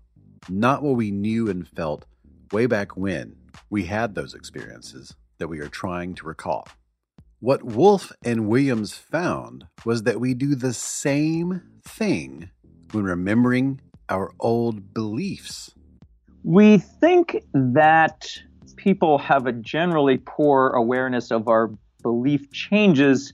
not 0.49 0.83
what 0.83 0.97
we 0.97 1.11
knew 1.11 1.49
and 1.49 1.67
felt 1.69 2.05
way 2.53 2.67
back 2.67 2.97
when 2.97 3.37
we 3.71 3.85
had 3.85 4.15
those 4.15 4.35
experiences 4.35 5.15
that 5.39 5.49
we 5.49 5.61
are 5.61 5.69
trying 5.69 6.15
to 6.15 6.27
recall. 6.27 6.67
What 7.41 7.63
Wolfe 7.63 8.13
and 8.25 8.49
Williams 8.49 8.95
found 8.95 9.67
was 9.85 10.03
that 10.03 10.21
we 10.21 10.35
do 10.35 10.55
the 10.55 10.73
same 10.73 11.63
thing 11.85 12.51
when 12.93 13.05
remembering 13.05 13.81
our 14.09 14.33
old 14.41 14.93
beliefs. 14.93 15.71
We 16.43 16.79
think 16.79 17.45
that 17.53 18.27
people 18.77 19.19
have 19.19 19.47
a 19.47 19.53
generally 19.53 20.19
poor 20.19 20.71
awareness 20.71 21.31
of 21.31 21.49
our 21.49 21.71
belief 22.03 22.51
changes 22.53 23.33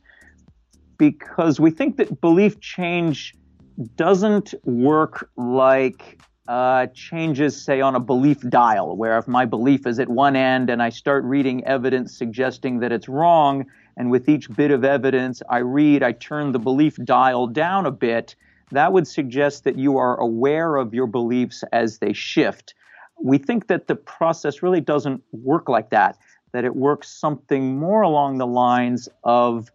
because 0.99 1.61
we 1.61 1.71
think 1.71 1.97
that 1.97 2.21
belief 2.21 2.61
change 2.61 3.35
doesn't 3.97 4.55
work 4.65 5.31
like 5.37 6.21
uh, 6.47 6.87
changes, 6.89 7.63
say, 7.63 7.81
on 7.81 7.95
a 7.95 8.01
belief 8.01 8.41
dial, 8.49 8.97
where 8.97 9.17
if 9.19 9.27
my 9.27 9.45
belief 9.47 9.87
is 9.87 9.99
at 9.99 10.09
one 10.09 10.37
end 10.37 10.69
and 10.69 10.83
I 10.83 10.91
start 10.91 11.25
reading 11.25 11.65
evidence 11.65 12.17
suggesting 12.17 12.81
that 12.81 12.93
it's 12.93 13.09
wrong, 13.09 13.67
and 13.97 14.11
with 14.11 14.29
each 14.29 14.51
bit 14.51 14.71
of 14.71 14.85
evidence 14.85 15.41
I 15.49 15.59
read, 15.59 16.03
I 16.03 16.13
turn 16.13 16.53
the 16.53 16.59
belief 16.59 16.97
dial 17.05 17.47
down 17.47 17.87
a 17.87 17.91
bit, 17.91 18.37
that 18.73 18.93
would 18.93 19.07
suggest 19.07 19.65
that 19.65 19.79
you 19.79 19.97
are 19.97 20.17
aware 20.21 20.77
of 20.77 20.93
your 20.93 21.07
beliefs 21.07 21.65
as 21.73 21.99
they 21.99 22.13
shift. 22.13 22.75
We 23.23 23.39
think 23.39 23.69
that 23.69 23.87
the 23.87 23.95
process 23.95 24.63
really 24.63 24.81
doesn't 24.81 25.23
work 25.33 25.69
like 25.69 25.91
that, 25.91 26.19
that 26.53 26.65
it 26.65 26.77
works 26.77 27.09
something 27.09 27.79
more 27.79 28.03
along 28.03 28.39
the 28.39 28.47
lines 28.47 29.09
of 29.23 29.71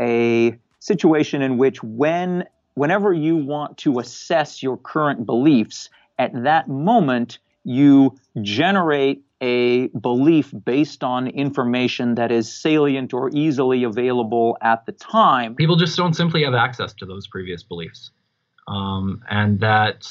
a 0.00 0.56
situation 0.78 1.42
in 1.42 1.58
which 1.58 1.82
when 1.82 2.44
whenever 2.74 3.12
you 3.12 3.36
want 3.36 3.78
to 3.78 3.98
assess 3.98 4.62
your 4.62 4.76
current 4.76 5.26
beliefs, 5.26 5.90
at 6.18 6.30
that 6.42 6.68
moment, 6.68 7.38
you 7.64 8.18
generate 8.42 9.22
a 9.42 9.88
belief 9.88 10.52
based 10.64 11.02
on 11.02 11.26
information 11.28 12.14
that 12.16 12.30
is 12.30 12.52
salient 12.52 13.14
or 13.14 13.30
easily 13.30 13.84
available 13.84 14.58
at 14.60 14.84
the 14.84 14.92
time. 14.92 15.54
People 15.54 15.76
just 15.76 15.96
don't 15.96 16.14
simply 16.14 16.44
have 16.44 16.54
access 16.54 16.92
to 16.94 17.06
those 17.06 17.26
previous 17.26 17.62
beliefs. 17.62 18.10
Um, 18.68 19.22
and 19.30 19.58
that 19.60 20.06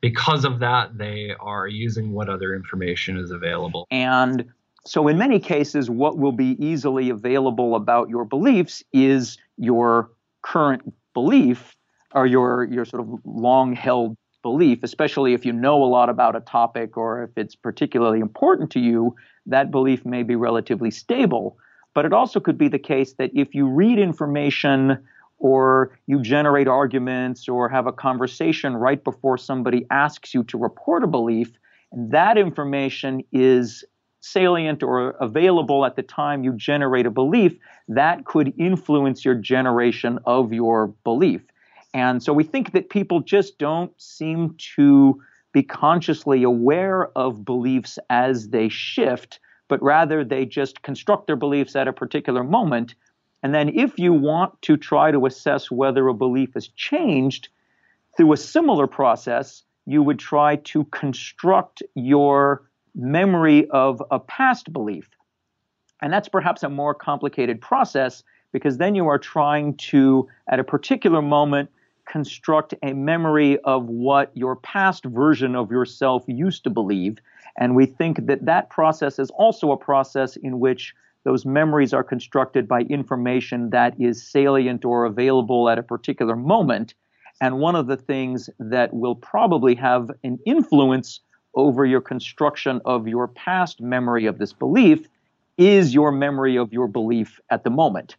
because 0.00 0.44
of 0.44 0.60
that, 0.60 0.98
they 0.98 1.34
are 1.40 1.66
using 1.66 2.12
what 2.12 2.28
other 2.28 2.54
information 2.54 3.16
is 3.16 3.30
available. 3.30 3.86
And 3.90 4.44
so, 4.84 5.08
in 5.08 5.18
many 5.18 5.40
cases, 5.40 5.90
what 5.90 6.18
will 6.18 6.32
be 6.32 6.56
easily 6.64 7.10
available 7.10 7.74
about 7.74 8.08
your 8.08 8.24
beliefs 8.24 8.82
is 8.92 9.38
your 9.56 10.10
current 10.42 10.94
belief 11.14 11.74
or 12.14 12.26
your 12.26 12.64
your 12.64 12.84
sort 12.84 13.02
of 13.02 13.20
long 13.24 13.74
held 13.74 14.16
belief, 14.42 14.82
especially 14.82 15.34
if 15.34 15.44
you 15.44 15.52
know 15.52 15.82
a 15.82 15.86
lot 15.86 16.08
about 16.08 16.36
a 16.36 16.40
topic 16.40 16.96
or 16.96 17.24
if 17.24 17.30
it's 17.36 17.54
particularly 17.54 18.20
important 18.20 18.70
to 18.70 18.80
you, 18.80 19.14
that 19.46 19.70
belief 19.70 20.04
may 20.04 20.22
be 20.22 20.36
relatively 20.36 20.90
stable. 20.90 21.58
But 21.94 22.04
it 22.04 22.12
also 22.12 22.38
could 22.38 22.56
be 22.56 22.68
the 22.68 22.78
case 22.78 23.14
that 23.14 23.30
if 23.34 23.54
you 23.54 23.66
read 23.66 23.98
information 23.98 24.98
or 25.38 25.98
you 26.06 26.20
generate 26.20 26.68
arguments 26.68 27.48
or 27.48 27.68
have 27.68 27.86
a 27.86 27.92
conversation 27.92 28.76
right 28.76 29.02
before 29.02 29.38
somebody 29.38 29.86
asks 29.90 30.34
you 30.34 30.44
to 30.44 30.58
report 30.58 31.02
a 31.04 31.06
belief, 31.06 31.52
and 31.92 32.10
that 32.12 32.38
information 32.38 33.22
is 33.32 33.84
salient 34.20 34.82
or 34.82 35.10
available 35.20 35.84
at 35.84 35.96
the 35.96 36.02
time 36.02 36.42
you 36.42 36.52
generate 36.52 37.06
a 37.06 37.10
belief, 37.10 37.56
that 37.86 38.24
could 38.24 38.52
influence 38.58 39.24
your 39.24 39.34
generation 39.34 40.18
of 40.24 40.52
your 40.52 40.88
belief. 41.04 41.40
And 41.94 42.22
so 42.22 42.32
we 42.32 42.44
think 42.44 42.72
that 42.72 42.90
people 42.90 43.20
just 43.20 43.58
don't 43.58 43.92
seem 44.00 44.54
to 44.76 45.20
be 45.52 45.62
consciously 45.62 46.42
aware 46.42 47.08
of 47.16 47.44
beliefs 47.44 47.98
as 48.10 48.50
they 48.50 48.68
shift, 48.68 49.40
but 49.68 49.82
rather 49.82 50.24
they 50.24 50.44
just 50.44 50.82
construct 50.82 51.26
their 51.26 51.36
beliefs 51.36 51.74
at 51.74 51.88
a 51.88 51.92
particular 51.92 52.44
moment. 52.44 52.94
And 53.42 53.54
then 53.54 53.70
if 53.70 53.98
you 53.98 54.12
want 54.12 54.60
to 54.62 54.76
try 54.76 55.10
to 55.10 55.26
assess 55.26 55.70
whether 55.70 56.08
a 56.08 56.14
belief 56.14 56.54
has 56.54 56.68
changed 56.68 57.48
through 58.16 58.32
a 58.32 58.36
similar 58.36 58.86
process, 58.86 59.62
you 59.86 60.02
would 60.02 60.18
try 60.18 60.56
to 60.56 60.84
construct 60.86 61.82
your 61.94 62.68
memory 62.94 63.68
of 63.70 64.02
a 64.10 64.18
past 64.18 64.72
belief. 64.72 65.08
And 66.02 66.12
that's 66.12 66.28
perhaps 66.28 66.62
a 66.62 66.68
more 66.68 66.94
complicated 66.94 67.60
process 67.60 68.22
because 68.52 68.78
then 68.78 68.94
you 68.94 69.06
are 69.06 69.18
trying 69.18 69.76
to, 69.76 70.28
at 70.48 70.58
a 70.58 70.64
particular 70.64 71.22
moment, 71.22 71.70
construct 72.08 72.74
a 72.82 72.92
memory 72.92 73.58
of 73.60 73.86
what 73.86 74.30
your 74.34 74.56
past 74.56 75.04
version 75.04 75.54
of 75.54 75.70
yourself 75.70 76.24
used 76.26 76.64
to 76.64 76.70
believe. 76.70 77.18
And 77.58 77.74
we 77.74 77.86
think 77.86 78.26
that 78.26 78.44
that 78.46 78.70
process 78.70 79.18
is 79.18 79.30
also 79.30 79.72
a 79.72 79.76
process 79.76 80.36
in 80.36 80.60
which 80.60 80.94
those 81.24 81.44
memories 81.44 81.92
are 81.92 82.04
constructed 82.04 82.66
by 82.66 82.82
information 82.82 83.70
that 83.70 84.00
is 84.00 84.22
salient 84.22 84.84
or 84.84 85.04
available 85.04 85.68
at 85.68 85.78
a 85.78 85.82
particular 85.82 86.36
moment. 86.36 86.94
And 87.40 87.58
one 87.58 87.76
of 87.76 87.86
the 87.86 87.96
things 87.96 88.48
that 88.58 88.94
will 88.94 89.14
probably 89.14 89.74
have 89.74 90.10
an 90.24 90.38
influence 90.46 91.20
over 91.54 91.84
your 91.84 92.00
construction 92.00 92.80
of 92.84 93.08
your 93.08 93.28
past 93.28 93.80
memory 93.80 94.26
of 94.26 94.38
this 94.38 94.52
belief 94.52 95.06
is 95.56 95.92
your 95.92 96.12
memory 96.12 96.56
of 96.56 96.72
your 96.72 96.86
belief 96.86 97.40
at 97.50 97.64
the 97.64 97.70
moment. 97.70 98.16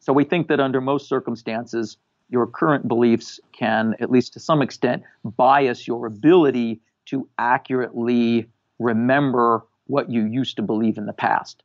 So 0.00 0.12
we 0.12 0.24
think 0.24 0.48
that 0.48 0.60
under 0.60 0.80
most 0.80 1.08
circumstances, 1.08 1.96
your 2.28 2.46
current 2.46 2.88
beliefs 2.88 3.40
can, 3.52 3.94
at 4.00 4.10
least 4.10 4.32
to 4.34 4.40
some 4.40 4.62
extent, 4.62 5.02
bias 5.24 5.86
your 5.86 6.06
ability 6.06 6.80
to 7.06 7.28
accurately 7.38 8.48
remember 8.78 9.64
what 9.86 10.10
you 10.10 10.24
used 10.24 10.56
to 10.56 10.62
believe 10.62 10.96
in 10.98 11.06
the 11.06 11.12
past. 11.12 11.62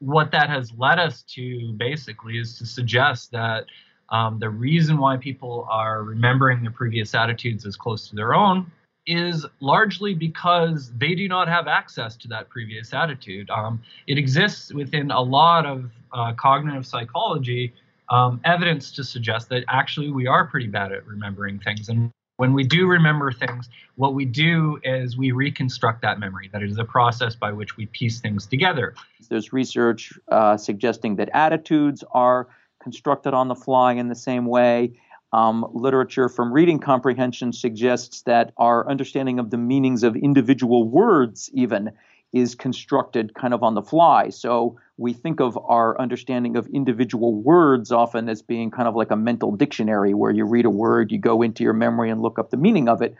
What 0.00 0.30
that 0.30 0.48
has 0.48 0.72
led 0.78 0.98
us 0.98 1.22
to 1.34 1.72
basically 1.72 2.38
is 2.38 2.56
to 2.58 2.66
suggest 2.66 3.32
that 3.32 3.64
um, 4.10 4.38
the 4.38 4.48
reason 4.48 4.98
why 4.98 5.16
people 5.16 5.66
are 5.70 6.02
remembering 6.02 6.62
their 6.62 6.70
previous 6.70 7.14
attitudes 7.14 7.66
as 7.66 7.76
close 7.76 8.08
to 8.08 8.16
their 8.16 8.34
own 8.34 8.70
is 9.06 9.44
largely 9.60 10.14
because 10.14 10.92
they 10.98 11.14
do 11.14 11.26
not 11.28 11.48
have 11.48 11.66
access 11.66 12.14
to 12.16 12.28
that 12.28 12.48
previous 12.48 12.92
attitude. 12.92 13.50
Um, 13.50 13.82
it 14.06 14.18
exists 14.18 14.72
within 14.72 15.10
a 15.10 15.20
lot 15.20 15.66
of 15.66 15.90
uh, 16.12 16.34
cognitive 16.34 16.86
psychology 16.86 17.72
um, 18.10 18.40
evidence 18.44 18.90
to 18.92 19.04
suggest 19.04 19.48
that 19.50 19.64
actually 19.68 20.10
we 20.10 20.26
are 20.26 20.46
pretty 20.46 20.66
bad 20.66 20.92
at 20.92 21.06
remembering 21.06 21.58
things. 21.58 21.88
And 21.88 22.10
when 22.36 22.52
we 22.52 22.64
do 22.64 22.86
remember 22.86 23.32
things, 23.32 23.68
what 23.96 24.14
we 24.14 24.24
do 24.24 24.78
is 24.84 25.16
we 25.16 25.32
reconstruct 25.32 26.02
that 26.02 26.20
memory. 26.20 26.48
That 26.52 26.62
is 26.62 26.78
a 26.78 26.84
process 26.84 27.34
by 27.34 27.52
which 27.52 27.76
we 27.76 27.86
piece 27.86 28.20
things 28.20 28.46
together. 28.46 28.94
There's 29.28 29.52
research 29.52 30.12
uh, 30.28 30.56
suggesting 30.56 31.16
that 31.16 31.30
attitudes 31.34 32.04
are 32.12 32.48
constructed 32.80 33.34
on 33.34 33.48
the 33.48 33.56
fly 33.56 33.94
in 33.94 34.08
the 34.08 34.14
same 34.14 34.46
way. 34.46 34.92
Um, 35.32 35.66
literature 35.74 36.28
from 36.28 36.52
reading 36.52 36.78
comprehension 36.78 37.52
suggests 37.52 38.22
that 38.22 38.52
our 38.56 38.88
understanding 38.88 39.38
of 39.38 39.50
the 39.50 39.58
meanings 39.58 40.02
of 40.02 40.16
individual 40.16 40.88
words, 40.88 41.50
even, 41.52 41.90
is 42.32 42.54
constructed 42.54 43.34
kind 43.34 43.54
of 43.54 43.62
on 43.62 43.74
the 43.74 43.82
fly. 43.82 44.28
So 44.28 44.78
we 44.98 45.12
think 45.12 45.40
of 45.40 45.58
our 45.64 45.98
understanding 46.00 46.56
of 46.56 46.66
individual 46.68 47.34
words 47.34 47.90
often 47.90 48.28
as 48.28 48.42
being 48.42 48.70
kind 48.70 48.88
of 48.88 48.94
like 48.94 49.10
a 49.10 49.16
mental 49.16 49.52
dictionary 49.52 50.12
where 50.12 50.30
you 50.30 50.44
read 50.44 50.66
a 50.66 50.70
word, 50.70 51.10
you 51.10 51.18
go 51.18 51.40
into 51.40 51.62
your 51.64 51.72
memory 51.72 52.10
and 52.10 52.20
look 52.20 52.38
up 52.38 52.50
the 52.50 52.56
meaning 52.56 52.88
of 52.88 53.00
it. 53.00 53.14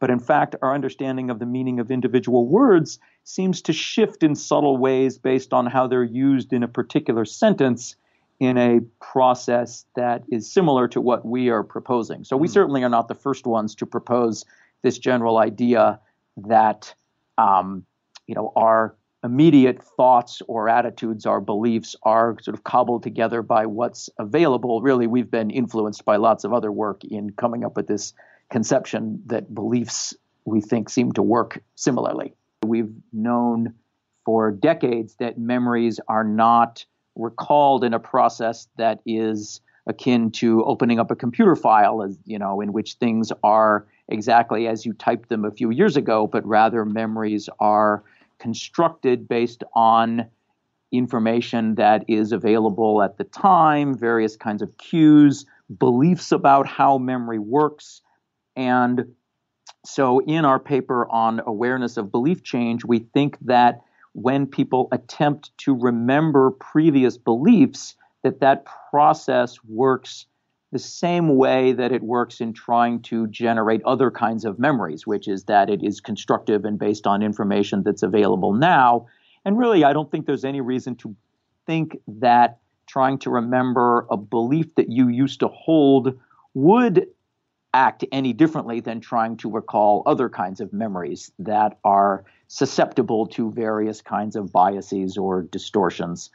But 0.00 0.10
in 0.10 0.18
fact, 0.18 0.56
our 0.62 0.74
understanding 0.74 1.30
of 1.30 1.38
the 1.38 1.46
meaning 1.46 1.78
of 1.78 1.90
individual 1.90 2.46
words 2.46 2.98
seems 3.24 3.62
to 3.62 3.72
shift 3.72 4.22
in 4.22 4.34
subtle 4.34 4.76
ways 4.76 5.18
based 5.18 5.52
on 5.52 5.66
how 5.66 5.86
they're 5.86 6.02
used 6.02 6.52
in 6.52 6.62
a 6.62 6.68
particular 6.68 7.24
sentence 7.24 7.94
in 8.40 8.56
a 8.56 8.80
process 9.00 9.84
that 9.96 10.22
is 10.30 10.50
similar 10.50 10.86
to 10.88 11.00
what 11.00 11.26
we 11.26 11.48
are 11.48 11.64
proposing. 11.64 12.24
So 12.24 12.36
we 12.36 12.48
hmm. 12.48 12.52
certainly 12.52 12.82
are 12.84 12.88
not 12.88 13.08
the 13.08 13.14
first 13.14 13.46
ones 13.46 13.74
to 13.76 13.86
propose 13.86 14.44
this 14.82 14.98
general 14.98 15.38
idea 15.38 15.98
that 16.36 16.94
um, 17.36 17.84
you 18.28 18.34
know, 18.34 18.52
our 18.54 18.94
immediate 19.24 19.82
thoughts 19.82 20.40
or 20.46 20.68
attitudes, 20.68 21.26
our 21.26 21.40
beliefs 21.40 21.96
are 22.04 22.36
sort 22.40 22.54
of 22.56 22.62
cobbled 22.62 23.02
together 23.02 23.42
by 23.42 23.66
what's 23.66 24.08
available. 24.18 24.80
Really, 24.80 25.08
we've 25.08 25.30
been 25.30 25.50
influenced 25.50 26.04
by 26.04 26.16
lots 26.16 26.44
of 26.44 26.52
other 26.52 26.70
work 26.70 27.02
in 27.04 27.30
coming 27.30 27.64
up 27.64 27.74
with 27.74 27.88
this 27.88 28.14
conception 28.50 29.20
that 29.26 29.52
beliefs 29.52 30.14
we 30.44 30.60
think 30.60 30.88
seem 30.88 31.12
to 31.12 31.22
work 31.22 31.60
similarly. 31.74 32.32
We've 32.64 32.92
known 33.12 33.74
for 34.24 34.52
decades 34.52 35.16
that 35.18 35.38
memories 35.38 35.98
are 36.08 36.24
not 36.24 36.84
recalled 37.16 37.82
in 37.82 37.94
a 37.94 37.98
process 37.98 38.68
that 38.76 39.00
is 39.04 39.60
akin 39.86 40.30
to 40.30 40.62
opening 40.64 41.00
up 41.00 41.10
a 41.10 41.16
computer 41.16 41.56
file 41.56 42.02
as 42.02 42.18
you 42.26 42.38
know 42.38 42.60
in 42.60 42.72
which 42.72 42.94
things 42.94 43.32
are 43.42 43.86
exactly 44.08 44.68
as 44.68 44.86
you 44.86 44.92
typed 44.92 45.28
them 45.28 45.44
a 45.44 45.50
few 45.50 45.70
years 45.70 45.96
ago, 45.96 46.26
but 46.26 46.46
rather 46.46 46.84
memories 46.84 47.48
are 47.58 48.04
constructed 48.38 49.28
based 49.28 49.64
on 49.74 50.26
information 50.90 51.74
that 51.74 52.04
is 52.08 52.32
available 52.32 53.02
at 53.02 53.18
the 53.18 53.24
time, 53.24 53.96
various 53.96 54.36
kinds 54.36 54.62
of 54.62 54.76
cues, 54.78 55.44
beliefs 55.78 56.32
about 56.32 56.66
how 56.66 56.98
memory 56.98 57.38
works. 57.38 58.00
And 58.56 59.14
so, 59.84 60.20
in 60.20 60.44
our 60.44 60.58
paper 60.58 61.06
on 61.10 61.40
awareness 61.46 61.96
of 61.96 62.10
belief 62.10 62.42
change, 62.42 62.84
we 62.84 63.00
think 63.00 63.38
that 63.42 63.82
when 64.12 64.46
people 64.46 64.88
attempt 64.92 65.56
to 65.58 65.74
remember 65.74 66.50
previous 66.50 67.16
beliefs, 67.18 67.94
that 68.22 68.40
that 68.40 68.66
process 68.90 69.58
works 69.64 70.26
the 70.70 70.78
same 70.78 71.36
way 71.36 71.72
that 71.72 71.92
it 71.92 72.02
works 72.02 72.40
in 72.40 72.52
trying 72.52 73.00
to 73.00 73.26
generate 73.28 73.82
other 73.84 74.10
kinds 74.10 74.44
of 74.44 74.58
memories, 74.58 75.06
which 75.06 75.26
is 75.26 75.44
that 75.44 75.70
it 75.70 75.82
is 75.82 76.00
constructive 76.00 76.64
and 76.64 76.78
based 76.78 77.06
on 77.06 77.22
information 77.22 77.82
that's 77.82 78.02
available 78.02 78.52
now. 78.52 79.06
And 79.44 79.56
really, 79.56 79.84
I 79.84 79.92
don't 79.92 80.10
think 80.10 80.26
there's 80.26 80.44
any 80.44 80.60
reason 80.60 80.94
to 80.96 81.16
think 81.66 81.96
that 82.06 82.58
trying 82.86 83.18
to 83.18 83.30
remember 83.30 84.06
a 84.10 84.16
belief 84.16 84.74
that 84.74 84.90
you 84.90 85.08
used 85.08 85.40
to 85.40 85.48
hold 85.48 86.18
would 86.54 87.06
act 87.74 88.04
any 88.12 88.32
differently 88.32 88.80
than 88.80 89.00
trying 89.00 89.36
to 89.36 89.50
recall 89.50 90.02
other 90.06 90.28
kinds 90.28 90.60
of 90.60 90.72
memories 90.72 91.30
that 91.38 91.78
are 91.84 92.24
susceptible 92.48 93.26
to 93.26 93.52
various 93.52 94.00
kinds 94.00 94.36
of 94.36 94.50
biases 94.50 95.18
or 95.18 95.42
distortions 95.42 96.30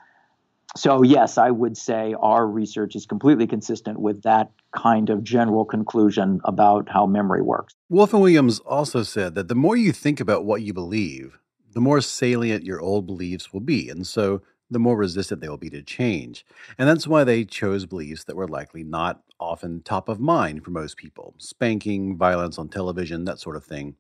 so, 0.76 1.04
yes, 1.04 1.38
I 1.38 1.52
would 1.52 1.78
say 1.78 2.16
our 2.20 2.48
research 2.48 2.96
is 2.96 3.06
completely 3.06 3.46
consistent 3.46 4.00
with 4.00 4.24
that 4.24 4.52
kind 4.76 5.10
of 5.10 5.24
general 5.24 5.66
conclusion 5.66 6.42
about 6.46 6.90
how 6.90 7.06
memory 7.06 7.44
works. 7.44 7.76
Wolfe 7.90 8.14
and 8.14 8.22
Williams 8.24 8.60
also 8.60 9.04
said 9.04 9.36
that 9.36 9.50
the 9.50 9.56
more 9.56 9.76
you 9.76 9.92
think 9.92 10.20
about 10.20 10.46
what 10.46 10.64
you 10.64 10.74
believe, 10.74 11.38
the 11.74 11.82
more 11.82 12.02
salient 12.02 12.64
your 12.64 12.82
old 12.82 13.06
beliefs 13.06 13.54
will 13.54 13.60
be. 13.60 13.90
And 13.90 14.06
so 14.08 14.42
the 14.70 14.80
more 14.80 14.98
resistant 14.98 15.42
they 15.42 15.50
will 15.50 15.58
be 15.58 15.70
to 15.70 15.84
change. 15.84 16.46
And 16.78 16.90
that's 16.90 17.08
why 17.08 17.24
they 17.24 17.46
chose 17.46 17.86
beliefs 17.86 18.24
that 18.24 18.36
were 18.36 18.48
likely 18.48 18.84
not 18.84 19.22
often 19.40 19.82
top 19.82 20.10
of 20.10 20.20
mind 20.20 20.64
for 20.64 20.72
most 20.72 20.98
people 20.98 21.36
spanking, 21.38 22.18
violence 22.18 22.58
on 22.58 22.70
television, 22.70 23.26
that 23.26 23.40
sort 23.40 23.56
of 23.56 23.64
thing. 23.64 23.96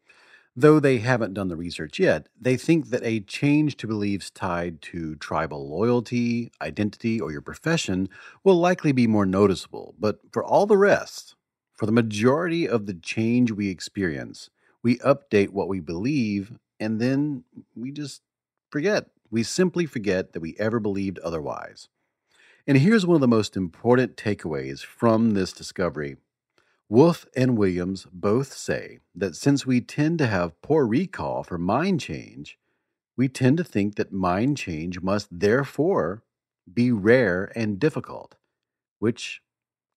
Though 0.56 0.80
they 0.80 1.00
haven't 1.00 1.34
done 1.34 1.48
the 1.48 1.56
research 1.56 1.98
yet, 1.98 2.28
they 2.40 2.58
think 2.58 2.90
that 2.90 3.04
a 3.04 3.22
change 3.22 3.76
to 3.78 3.88
beliefs 3.88 4.30
tied 4.30 4.84
to 4.84 5.16
tribal 5.16 5.68
loyalty, 5.68 6.52
identity, 6.62 7.20
or 7.20 7.32
your 7.32 7.42
profession 7.42 8.08
will 8.44 8.60
likely 8.60 8.92
be 8.92 9.08
more 9.08 9.26
noticeable. 9.26 9.96
But 9.98 10.20
for 10.32 10.44
all 10.44 10.68
the 10.68 10.78
rest, 10.78 11.36
for 11.74 11.88
the 11.88 11.92
majority 11.92 12.68
of 12.68 12.86
the 12.86 12.94
change 12.94 13.52
we 13.52 13.70
experience, 13.70 14.52
we 14.84 15.00
update 15.00 15.50
what 15.50 15.68
we 15.68 15.80
believe 15.80 16.54
and 16.80 17.02
then 17.02 17.46
we 17.76 17.92
just 17.92 18.22
forget. 18.70 19.08
We 19.32 19.42
simply 19.42 19.88
forget 19.88 20.34
that 20.34 20.42
we 20.42 20.56
ever 20.60 20.80
believed 20.80 21.18
otherwise. 21.20 21.88
And 22.68 22.78
here's 22.78 23.06
one 23.06 23.16
of 23.16 23.22
the 23.22 23.28
most 23.28 23.58
important 23.58 24.18
takeaways 24.18 24.86
from 24.86 25.32
this 25.32 25.52
discovery 25.52 26.18
Wolfe 26.94 27.26
and 27.36 27.58
Williams 27.58 28.06
both 28.14 28.54
say 28.54 29.00
that 29.16 29.36
since 29.36 29.66
we 29.66 29.82
tend 29.82 30.20
to 30.20 30.28
have 30.28 30.62
poor 30.62 30.86
recall 30.86 31.42
for 31.42 31.58
mind 31.58 32.00
change, 32.00 32.60
we 33.18 33.28
tend 33.28 33.58
to 33.58 33.64
think 33.64 33.96
that 33.96 34.14
mind 34.14 34.58
change 34.58 35.02
must 35.02 35.28
therefore 35.32 36.22
be 36.72 36.92
rare 36.92 37.52
and 37.56 37.80
difficult, 37.80 38.36
which 39.00 39.42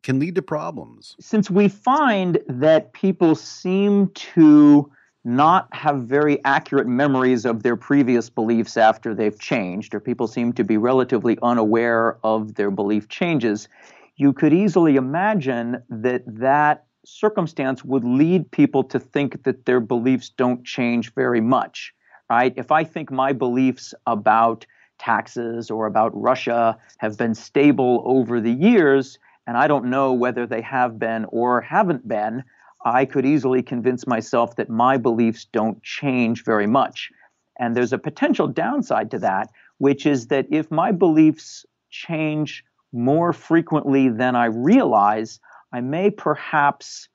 can 0.02 0.18
lead 0.18 0.36
to 0.36 0.40
problems. 0.40 1.16
Since 1.20 1.50
we 1.50 1.68
find 1.68 2.38
that 2.48 2.94
people 2.94 3.34
seem 3.34 4.08
to 4.34 4.90
not 5.22 5.68
have 5.74 6.04
very 6.04 6.42
accurate 6.46 6.86
memories 6.86 7.44
of 7.44 7.62
their 7.62 7.76
previous 7.76 8.30
beliefs 8.30 8.78
after 8.78 9.14
they've 9.14 9.38
changed, 9.38 9.94
or 9.94 10.00
people 10.00 10.26
seem 10.26 10.54
to 10.54 10.64
be 10.64 10.78
relatively 10.78 11.36
unaware 11.42 12.16
of 12.24 12.54
their 12.54 12.70
belief 12.70 13.06
changes, 13.06 13.68
you 14.16 14.32
could 14.32 14.54
easily 14.54 14.96
imagine 14.96 15.82
that 15.90 16.22
that 16.26 16.85
circumstance 17.06 17.84
would 17.84 18.04
lead 18.04 18.50
people 18.50 18.82
to 18.82 18.98
think 18.98 19.44
that 19.44 19.64
their 19.64 19.80
beliefs 19.80 20.28
don't 20.28 20.64
change 20.64 21.14
very 21.14 21.40
much, 21.40 21.94
right? 22.28 22.52
If 22.56 22.72
I 22.72 22.84
think 22.84 23.10
my 23.10 23.32
beliefs 23.32 23.94
about 24.06 24.66
taxes 24.98 25.70
or 25.70 25.86
about 25.86 26.10
Russia 26.20 26.76
have 26.98 27.16
been 27.16 27.34
stable 27.34 28.02
over 28.04 28.40
the 28.40 28.52
years, 28.52 29.18
and 29.46 29.56
I 29.56 29.68
don't 29.68 29.84
know 29.84 30.12
whether 30.12 30.46
they 30.46 30.62
have 30.62 30.98
been 30.98 31.26
or 31.26 31.60
haven't 31.60 32.08
been, 32.08 32.42
I 32.84 33.04
could 33.04 33.24
easily 33.24 33.62
convince 33.62 34.06
myself 34.06 34.56
that 34.56 34.68
my 34.68 34.96
beliefs 34.96 35.46
don't 35.52 35.80
change 35.82 36.44
very 36.44 36.66
much. 36.66 37.10
And 37.58 37.76
there's 37.76 37.92
a 37.92 37.98
potential 37.98 38.48
downside 38.48 39.10
to 39.12 39.18
that, 39.20 39.50
which 39.78 40.06
is 40.06 40.26
that 40.28 40.46
if 40.50 40.70
my 40.70 40.92
beliefs 40.92 41.64
change 41.90 42.64
more 42.92 43.32
frequently 43.32 44.08
than 44.08 44.34
I 44.34 44.46
realize, 44.46 45.40
I 45.72 45.80
may 45.80 46.10
perhaps 46.10 47.08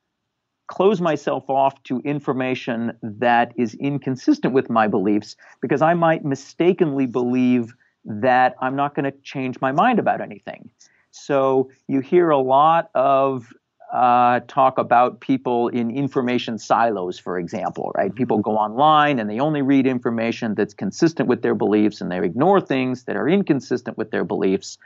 close 0.67 1.01
myself 1.01 1.49
off 1.49 1.81
to 1.83 1.99
information 1.99 2.93
that 3.01 3.51
is 3.57 3.73
inconsistent 3.75 4.53
with 4.53 4.69
my 4.69 4.87
beliefs 4.87 5.35
because 5.61 5.81
I 5.81 5.93
might 5.93 6.23
mistakenly 6.23 7.05
believe 7.05 7.73
that 8.05 8.55
I'm 8.61 8.75
not 8.75 8.95
going 8.95 9.03
to 9.03 9.17
change 9.21 9.59
my 9.61 9.71
mind 9.71 9.99
about 9.99 10.21
anything. 10.21 10.69
So 11.11 11.69
you 11.87 11.99
hear 11.99 12.29
a 12.29 12.37
lot 12.37 12.89
of 12.95 13.51
uh, 13.91 14.39
talk 14.47 14.77
about 14.77 15.19
people 15.19 15.67
in 15.67 15.91
information 15.91 16.57
silos, 16.57 17.19
for 17.19 17.37
example, 17.37 17.91
right? 17.95 18.15
People 18.15 18.37
go 18.37 18.51
online 18.57 19.19
and 19.19 19.29
they 19.29 19.39
only 19.39 19.61
read 19.61 19.85
information 19.85 20.55
that's 20.55 20.73
consistent 20.73 21.27
with 21.27 21.41
their 21.41 21.55
beliefs 21.55 21.99
and 21.99 22.09
they 22.09 22.23
ignore 22.23 22.61
things 22.61 23.03
that 23.03 23.17
are 23.17 23.27
inconsistent 23.27 23.97
with 23.97 24.11
their 24.11 24.23
beliefs. 24.23 24.77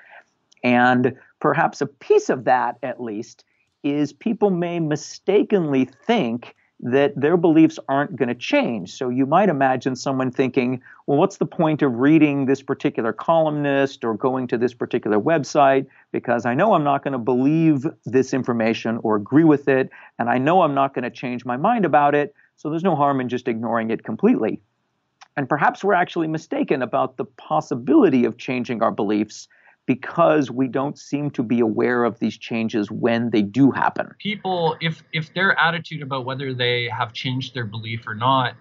And 0.63 1.15
perhaps 1.39 1.81
a 1.81 1.85
piece 1.85 2.29
of 2.29 2.45
that, 2.45 2.77
at 2.81 2.99
least, 2.99 3.45
is 3.85 4.11
people 4.11 4.49
may 4.49 4.79
mistakenly 4.79 5.85
think 5.85 6.55
that 6.81 7.13
their 7.15 7.37
beliefs 7.37 7.79
aren't 7.87 8.15
going 8.17 8.27
to 8.27 8.35
change. 8.35 8.91
So 8.93 9.09
you 9.09 9.25
might 9.25 9.47
imagine 9.47 9.95
someone 9.95 10.29
thinking, 10.31 10.81
well, 11.07 11.17
what's 11.17 11.37
the 11.37 11.45
point 11.45 11.81
of 11.81 11.93
reading 11.93 12.47
this 12.47 12.61
particular 12.61 13.13
columnist 13.13 14.03
or 14.03 14.15
going 14.15 14.47
to 14.47 14.57
this 14.57 14.73
particular 14.73 15.17
website? 15.17 15.85
Because 16.11 16.45
I 16.45 16.53
know 16.53 16.73
I'm 16.73 16.83
not 16.83 17.03
going 17.03 17.13
to 17.13 17.17
believe 17.17 17.87
this 18.05 18.33
information 18.33 18.99
or 19.03 19.15
agree 19.15 19.45
with 19.45 19.69
it, 19.69 19.89
and 20.19 20.29
I 20.29 20.37
know 20.37 20.63
I'm 20.63 20.73
not 20.73 20.93
going 20.93 21.03
to 21.03 21.11
change 21.11 21.45
my 21.45 21.55
mind 21.55 21.85
about 21.85 22.13
it. 22.13 22.33
So 22.57 22.69
there's 22.69 22.83
no 22.83 22.95
harm 22.95 23.21
in 23.21 23.29
just 23.29 23.47
ignoring 23.47 23.89
it 23.91 24.03
completely. 24.03 24.61
And 25.37 25.47
perhaps 25.47 25.83
we're 25.83 25.93
actually 25.93 26.27
mistaken 26.27 26.81
about 26.81 27.17
the 27.17 27.25
possibility 27.25 28.25
of 28.25 28.37
changing 28.37 28.81
our 28.81 28.91
beliefs 28.91 29.47
because 29.85 30.49
we 30.49 30.67
don't 30.67 30.97
seem 30.97 31.29
to 31.31 31.43
be 31.43 31.59
aware 31.59 32.03
of 32.03 32.19
these 32.19 32.37
changes 32.37 32.89
when 32.89 33.29
they 33.29 33.41
do 33.41 33.71
happen. 33.71 34.09
People, 34.19 34.75
if 34.81 35.03
if 35.13 35.33
their 35.33 35.57
attitude 35.59 36.01
about 36.01 36.25
whether 36.25 36.53
they 36.53 36.89
have 36.89 37.13
changed 37.13 37.53
their 37.53 37.65
belief 37.65 38.07
or 38.07 38.15
not 38.15 38.55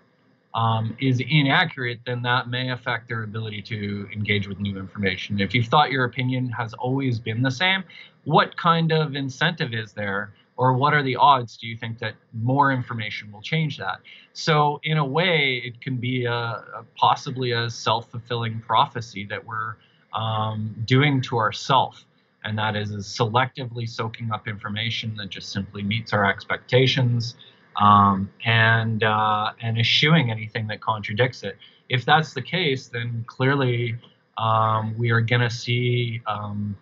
um, 0.55 0.97
is 1.01 1.21
inaccurate, 1.29 2.01
then 2.07 2.23
that 2.23 2.49
may 2.49 2.71
affect 2.71 3.09
their 3.09 3.25
ability 3.25 3.63
to 3.63 4.09
engage 4.13 4.47
with 4.47 4.61
new 4.61 4.79
information. 4.79 5.41
If 5.41 5.55
you've 5.55 5.67
thought 5.67 5.91
your 5.91 6.05
opinion 6.05 6.49
has 6.51 6.75
always 6.75 7.19
been 7.19 7.43
the 7.43 7.51
same, 7.51 7.83
what 8.25 8.57
kind 8.57 8.93
of 8.93 9.17
incentive 9.17 9.75
is 9.75 9.93
there? 9.93 10.33
Or 10.57 10.75
what 10.75 10.95
are 10.95 11.03
the 11.03 11.17
odds 11.17 11.57
do 11.57 11.67
you 11.67 11.77
think 11.77 11.99
that 11.99 12.15
more 12.33 12.71
information 12.71 13.33
will 13.33 13.43
change 13.43 13.77
that? 13.79 13.99
So, 14.35 14.79
in 14.85 14.99
a 14.99 15.05
way, 15.05 15.61
it 15.65 15.81
can 15.81 15.97
be 15.97 16.27
a, 16.27 16.33
a 16.33 16.85
possibly 16.97 17.51
a 17.51 17.69
self 17.69 18.09
fulfilling 18.13 18.61
prophecy 18.61 19.27
that 19.31 19.45
we're 19.45 19.75
um, 20.15 20.75
doing 20.87 21.21
to 21.23 21.39
ourself, 21.39 22.05
and 22.45 22.59
that 22.59 22.77
is, 22.77 22.91
is 22.91 23.07
selectively 23.07 23.89
soaking 23.89 24.33
up 24.33 24.49
information 24.49 25.15
that 25.17 25.31
just 25.31 25.51
simply 25.51 25.83
meets 25.83 26.13
our 26.13 26.25
expectations 26.25 27.37
um, 27.81 28.31
and 28.45 29.03
uh, 29.03 29.53
and 29.61 29.79
eschewing 29.79 30.31
anything 30.31 30.67
that 30.69 30.81
contradicts 30.81 31.43
it. 31.43 31.57
If 31.89 32.05
that's 32.05 32.33
the 32.33 32.43
case, 32.43 32.89
then 32.89 33.25
clearly 33.27 33.97
um, 34.39 34.97
we 34.99 35.11
are 35.11 35.21
going 35.21 35.43
to 35.43 35.51
see 35.51 36.21
um, 36.27 36.77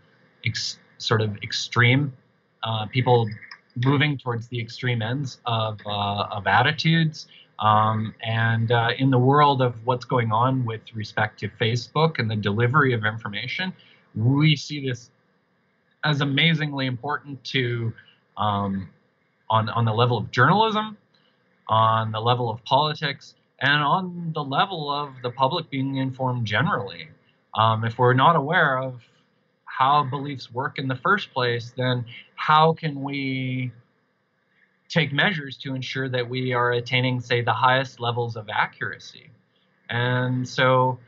ex- 0.45 0.79
sort 0.99 1.21
of 1.21 1.37
extreme 1.43 2.13
uh, 2.63 2.87
people 2.87 3.29
moving 3.85 4.19
towards 4.19 4.49
the 4.49 4.61
extreme 4.61 5.03
ends 5.03 5.41
of 5.47 5.81
uh, 5.87 6.25
of 6.31 6.47
attitudes 6.47 7.27
um, 7.63 8.13
and 8.23 8.73
uh, 8.73 8.91
in 8.99 9.11
the 9.11 9.19
world 9.19 9.63
of 9.63 9.75
what's 9.85 10.05
going 10.05 10.33
on 10.33 10.65
with 10.65 10.81
respect 10.95 11.39
to 11.41 11.49
Facebook 11.49 12.19
and 12.19 12.29
the 12.29 12.37
delivery 12.37 12.93
of 12.93 13.05
information, 13.05 13.73
we 14.17 14.57
see 14.57 14.85
this 14.87 15.11
as 16.05 16.21
amazingly 16.21 16.87
important 16.87 17.43
to 17.45 17.93
um, 18.37 18.89
on 19.49 19.69
on 19.69 19.85
the 19.85 19.93
level 19.93 20.19
of 20.19 20.31
journalism, 20.33 20.97
on 21.69 22.11
the 22.11 22.21
level 22.21 22.51
of 22.51 22.63
politics, 22.65 23.37
and 23.61 23.81
on 23.81 24.33
the 24.35 24.43
level 24.43 24.91
of 24.91 25.15
the 25.23 25.31
public 25.31 25.71
being 25.71 25.97
informed 25.97 26.45
generally. 26.45 27.09
Um, 27.55 27.85
if 27.85 27.97
we're 27.97 28.15
not 28.15 28.35
aware 28.35 28.79
of 28.79 29.01
how 29.67 30.03
beliefs 30.03 30.53
work 30.53 30.79
in 30.79 30.89
the 30.89 30.97
first 30.97 31.33
place, 31.33 31.73
then 31.77 32.05
how 32.35 32.73
can 32.73 33.03
we 33.03 33.71
take 34.93 35.13
measures 35.13 35.57
to 35.57 35.75
ensure 35.75 36.09
that 36.11 36.29
we 36.29 36.53
are 36.53 36.73
attaining, 36.73 37.19
say, 37.19 37.41
the 37.41 37.53
highest 37.53 37.99
levels 37.99 38.37
of 38.37 38.49
accuracy. 38.53 39.31
And 39.89 40.47
so, 40.47 40.99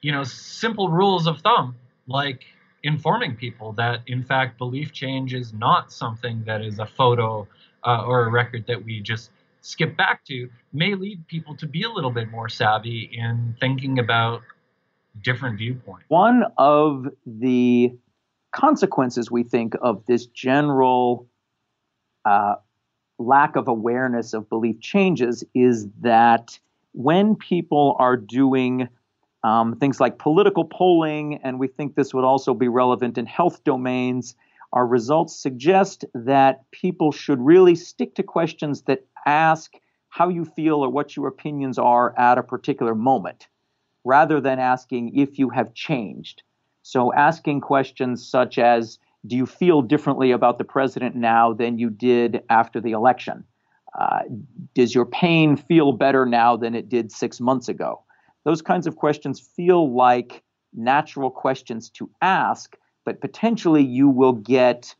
you 0.00 0.12
know, 0.12 0.22
simple 0.22 0.90
rules 0.90 1.26
of 1.26 1.40
thumb 1.40 1.74
like 2.06 2.44
informing 2.84 3.34
people 3.34 3.72
that, 3.72 4.02
in 4.06 4.22
fact, 4.22 4.58
belief 4.58 4.92
change 4.92 5.34
is 5.34 5.52
not 5.52 5.92
something 5.92 6.44
that 6.46 6.62
is 6.62 6.78
a 6.78 6.86
photo 6.86 7.48
uh, 7.84 8.04
or 8.06 8.26
a 8.26 8.30
record 8.30 8.64
that 8.68 8.84
we 8.84 9.00
just 9.00 9.30
skip 9.60 9.96
back 9.96 10.24
to 10.26 10.48
may 10.72 10.94
lead 10.94 11.26
people 11.26 11.56
to 11.56 11.66
be 11.66 11.82
a 11.82 11.90
little 11.90 12.12
bit 12.12 12.30
more 12.30 12.48
savvy 12.48 13.10
in 13.12 13.56
thinking 13.58 13.98
about 13.98 14.42
different 15.24 15.58
viewpoints. 15.58 16.04
One 16.06 16.44
of 16.58 17.08
the 17.26 17.92
consequences 18.52 19.32
we 19.32 19.42
think 19.42 19.74
of 19.82 20.06
this 20.06 20.26
general 20.26 21.26
uh, 22.24 22.56
lack 23.18 23.56
of 23.56 23.68
awareness 23.68 24.34
of 24.34 24.48
belief 24.48 24.80
changes 24.80 25.44
is 25.54 25.88
that 26.00 26.58
when 26.92 27.34
people 27.36 27.96
are 27.98 28.16
doing 28.16 28.88
um, 29.44 29.76
things 29.76 30.00
like 30.00 30.18
political 30.18 30.64
polling, 30.64 31.38
and 31.44 31.60
we 31.60 31.68
think 31.68 31.94
this 31.94 32.12
would 32.12 32.24
also 32.24 32.52
be 32.52 32.68
relevant 32.68 33.16
in 33.16 33.26
health 33.26 33.62
domains, 33.64 34.34
our 34.72 34.86
results 34.86 35.36
suggest 35.36 36.04
that 36.14 36.70
people 36.72 37.12
should 37.12 37.40
really 37.40 37.74
stick 37.74 38.14
to 38.16 38.22
questions 38.22 38.82
that 38.82 39.06
ask 39.24 39.74
how 40.08 40.28
you 40.28 40.44
feel 40.44 40.76
or 40.84 40.88
what 40.88 41.16
your 41.16 41.28
opinions 41.28 41.78
are 41.78 42.18
at 42.18 42.38
a 42.38 42.42
particular 42.42 42.94
moment, 42.94 43.46
rather 44.04 44.40
than 44.40 44.58
asking 44.58 45.16
if 45.16 45.38
you 45.38 45.50
have 45.50 45.74
changed. 45.74 46.42
So, 46.82 47.12
asking 47.12 47.60
questions 47.60 48.26
such 48.26 48.58
as, 48.58 48.98
do 49.26 49.36
you 49.36 49.46
feel 49.46 49.82
differently 49.82 50.30
about 50.30 50.58
the 50.58 50.64
president 50.64 51.16
now 51.16 51.52
than 51.52 51.78
you 51.78 51.90
did 51.90 52.42
after 52.50 52.80
the 52.80 52.92
election? 52.92 53.44
Uh, 53.98 54.20
does 54.74 54.94
your 54.94 55.06
pain 55.06 55.56
feel 55.56 55.92
better 55.92 56.26
now 56.26 56.56
than 56.56 56.74
it 56.74 56.88
did 56.88 57.10
six 57.10 57.40
months 57.40 57.68
ago? 57.68 58.02
Those 58.44 58.62
kinds 58.62 58.86
of 58.86 58.96
questions 58.96 59.40
feel 59.40 59.92
like 59.94 60.42
natural 60.74 61.30
questions 61.30 61.88
to 61.90 62.10
ask, 62.20 62.76
but 63.04 63.20
potentially 63.20 63.82
you 63.82 64.08
will 64.08 64.34
get 64.34 64.94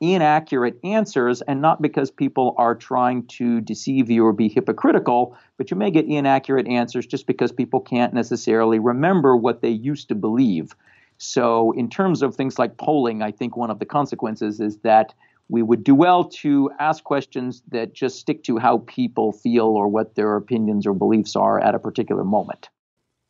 inaccurate 0.00 0.78
answers, 0.84 1.40
and 1.42 1.62
not 1.62 1.80
because 1.80 2.10
people 2.10 2.54
are 2.58 2.74
trying 2.74 3.26
to 3.26 3.62
deceive 3.62 4.10
you 4.10 4.26
or 4.26 4.32
be 4.32 4.48
hypocritical, 4.48 5.34
but 5.56 5.70
you 5.70 5.76
may 5.76 5.90
get 5.90 6.04
inaccurate 6.04 6.66
answers 6.68 7.06
just 7.06 7.26
because 7.26 7.50
people 7.50 7.80
can't 7.80 8.12
necessarily 8.12 8.78
remember 8.78 9.34
what 9.36 9.62
they 9.62 9.70
used 9.70 10.08
to 10.08 10.14
believe. 10.14 10.76
So, 11.18 11.72
in 11.72 11.88
terms 11.88 12.22
of 12.22 12.34
things 12.34 12.58
like 12.58 12.76
polling, 12.76 13.22
I 13.22 13.32
think 13.32 13.56
one 13.56 13.70
of 13.70 13.78
the 13.78 13.86
consequences 13.86 14.60
is 14.60 14.78
that 14.78 15.14
we 15.48 15.62
would 15.62 15.84
do 15.84 15.94
well 15.94 16.24
to 16.24 16.70
ask 16.78 17.04
questions 17.04 17.62
that 17.68 17.94
just 17.94 18.18
stick 18.18 18.42
to 18.44 18.58
how 18.58 18.78
people 18.86 19.32
feel 19.32 19.66
or 19.66 19.88
what 19.88 20.14
their 20.14 20.36
opinions 20.36 20.86
or 20.86 20.92
beliefs 20.92 21.36
are 21.36 21.60
at 21.60 21.74
a 21.74 21.78
particular 21.78 22.24
moment. 22.24 22.68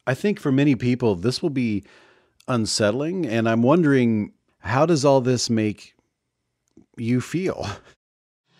I 0.07 0.15
think 0.15 0.41
for 0.41 0.51
many 0.51 0.77
people, 0.77 1.15
this 1.17 1.43
will 1.43 1.51
be 1.51 1.85
unsettling. 2.49 3.27
And 3.27 3.49
I'm 3.49 3.63
wondering, 3.63 4.33
how 4.61 4.87
does 4.87 5.05
all 5.05 5.21
this 5.21 5.51
make 5.51 5.95
you 6.97 7.21
feel? 7.21 7.67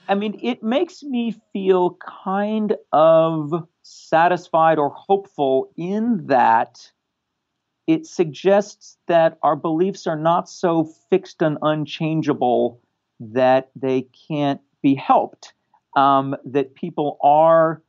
I 0.09 0.15
mean, 0.15 0.39
it 0.43 0.63
makes 0.63 1.03
me 1.03 1.35
feel 1.53 1.99
kind 2.25 2.77
of 2.93 3.67
satisfied 3.83 4.79
or 4.79 4.91
hopeful 4.91 5.73
in 5.77 6.27
that 6.27 6.91
it 7.87 8.07
suggests 8.07 8.99
that 9.07 9.39
our 9.43 9.57
beliefs 9.57 10.07
are 10.07 10.19
not 10.19 10.49
so 10.49 10.85
fixed 11.09 11.43
and 11.43 11.59
unchangeable 11.63 12.81
that 13.21 13.71
they 13.77 14.09
can't 14.29 14.61
be 14.83 14.95
helped. 14.95 15.53
Um, 15.95 16.37
that 16.45 16.75
people 16.75 17.19
are 17.23 17.83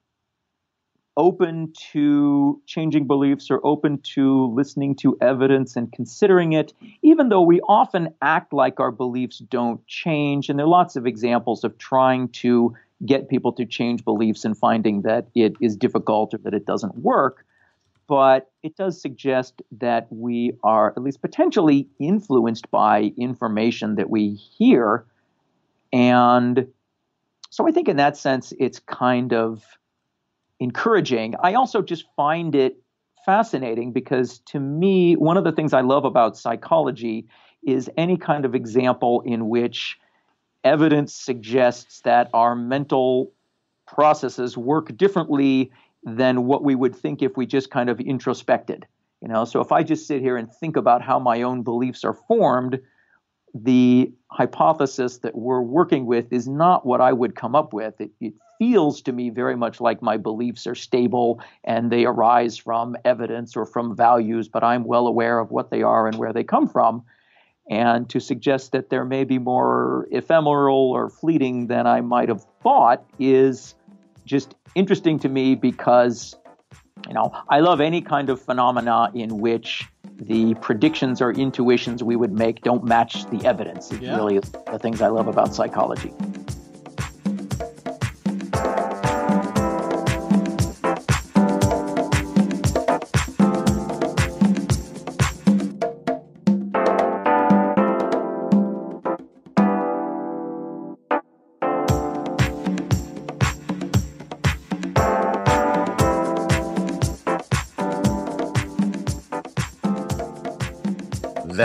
open 1.18 1.74
to 1.92 2.62
changing 2.68 3.08
beliefs 3.08 3.50
or 3.50 3.60
open 3.66 3.98
to 3.98 4.54
listening 4.54 4.96
to 4.96 5.18
evidence 5.20 5.76
and 5.76 5.92
considering 5.92 6.54
it, 6.54 6.74
even 7.02 7.30
though 7.30 7.42
we 7.42 7.60
often 7.62 8.14
act 8.22 8.54
like 8.54 8.80
our 8.80 8.92
beliefs 8.92 9.40
don't 9.40 9.86
change. 9.88 10.48
And 10.48 10.58
there 10.58 10.66
are 10.66 10.70
lots 10.70 10.96
of 10.96 11.08
examples 11.08 11.64
of 11.64 11.78
trying 11.80 12.30
to 12.30 12.74
get 13.06 13.30
people 13.30 13.52
to 13.54 13.66
change 13.66 14.06
beliefs 14.06 14.46
and 14.46 14.56
finding 14.56 15.02
that 15.02 15.28
it 15.36 15.54
is 15.60 15.76
difficult 15.76 16.34
or 16.34 16.38
that 16.38 16.54
it 16.54 16.66
doesn't 16.66 16.96
work 17.00 17.46
but 18.08 18.52
it 18.64 18.76
does 18.76 19.02
suggest 19.02 19.62
that 19.80 20.08
we 20.10 20.54
are 20.64 20.92
at 20.92 21.02
least 21.02 21.22
potentially 21.22 21.88
influenced 22.00 22.70
by 22.72 23.12
information 23.18 23.96
that 23.96 24.10
we 24.10 24.34
hear. 24.34 25.06
And 25.92 26.68
so 27.50 27.68
I 27.68 27.72
think 27.72 27.88
in 27.88 27.98
that 27.98 28.18
sense, 28.18 28.54
it's 28.60 28.80
kind 28.80 29.34
of 29.34 29.64
encouraging. 30.60 31.36
I 31.42 31.54
also 31.54 31.82
just 31.82 32.06
find 32.16 32.56
it 32.56 32.78
fascinating 33.26 33.92
because 33.92 34.40
to 34.40 34.60
me, 34.60 35.16
one 35.16 35.38
of 35.38 35.44
the 35.44 35.52
things 35.52 35.74
I 35.74 35.82
love 35.82 36.06
about 36.06 36.38
psychology 36.38 37.28
is 37.66 37.90
any 37.98 38.18
kind 38.18 38.46
of 38.46 38.56
example 38.56 39.22
in 39.26 39.50
which 39.50 40.00
evidence 40.64 41.14
suggests 41.14 42.02
that 42.02 42.30
our 42.34 42.56
mental 42.56 43.32
processes 43.86 44.58
work 44.58 44.96
differently 44.98 45.72
than 46.04 46.46
what 46.46 46.64
we 46.64 46.76
would 46.76 46.96
think 46.96 47.22
if 47.22 47.36
we 47.36 47.46
just 47.46 47.70
kind 47.70 47.90
of 47.90 48.00
introspected. 48.00 48.86
You 49.22 49.28
know, 49.28 49.46
so 49.46 49.62
if 49.62 49.72
I 49.72 49.84
just 49.84 50.08
sit 50.08 50.22
here 50.22 50.38
and 50.38 50.52
think 50.52 50.78
about 50.78 51.02
how 51.02 51.20
my 51.20 51.42
own 51.42 51.64
beliefs 51.64 52.04
are 52.04 52.14
formed, 52.14 52.80
the 53.54 54.12
hypothesis 54.30 55.20
that 55.20 55.36
we're 55.36 55.62
working 55.62 56.06
with 56.06 56.32
is 56.32 56.48
not 56.48 56.86
what 56.86 57.02
I 57.02 57.14
would 57.14 57.36
come 57.36 57.56
up 57.56 57.74
with. 57.74 58.00
It, 58.00 58.12
it, 58.20 58.34
feels 58.58 59.02
to 59.04 59.12
me 59.12 59.30
very 59.30 59.56
much 59.56 59.80
like 59.80 60.02
my 60.02 60.18
beliefs 60.18 60.68
are 60.68 60.76
stable 60.76 61.42
and 61.64 61.92
they 61.92 62.06
arise 62.06 62.58
from 62.58 62.96
evidence 63.06 63.56
or 63.56 63.66
from 63.66 63.96
values, 63.96 64.48
but 64.48 64.64
I'm 64.64 64.84
well 64.84 65.08
aware 65.08 65.40
of 65.40 65.52
what 65.52 65.70
they 65.70 65.84
are 65.84 66.08
and 66.08 66.18
where 66.18 66.34
they 66.34 66.44
come 66.44 66.68
from. 66.68 67.04
And 67.70 68.10
to 68.10 68.20
suggest 68.20 68.72
that 68.72 68.90
they're 68.90 69.06
maybe 69.06 69.40
more 69.40 70.08
ephemeral 70.12 70.92
or 70.92 71.10
fleeting 71.10 71.68
than 71.68 71.86
I 71.86 72.02
might 72.02 72.30
have 72.30 72.46
thought 72.64 73.06
is 73.20 73.76
just 74.28 74.56
interesting 74.76 75.18
to 75.20 75.30
me 75.30 75.56
because, 75.56 76.36
you 77.08 77.14
know, 77.14 77.32
I 77.50 77.62
love 77.62 77.82
any 77.82 78.02
kind 78.02 78.30
of 78.30 78.42
phenomena 78.42 79.10
in 79.16 79.40
which 79.40 79.86
the 80.20 80.54
predictions 80.56 81.22
or 81.22 81.32
intuitions 81.32 82.04
we 82.04 82.16
would 82.16 82.34
make 82.34 82.62
don't 82.62 82.84
match 82.84 83.28
the 83.30 83.46
evidence. 83.46 83.92
It's 83.92 84.02
yeah. 84.02 84.16
really 84.16 84.40
the 84.40 84.80
things 84.80 85.02
I 85.02 85.08
love 85.08 85.28
about 85.28 85.56
psychology. 85.56 86.14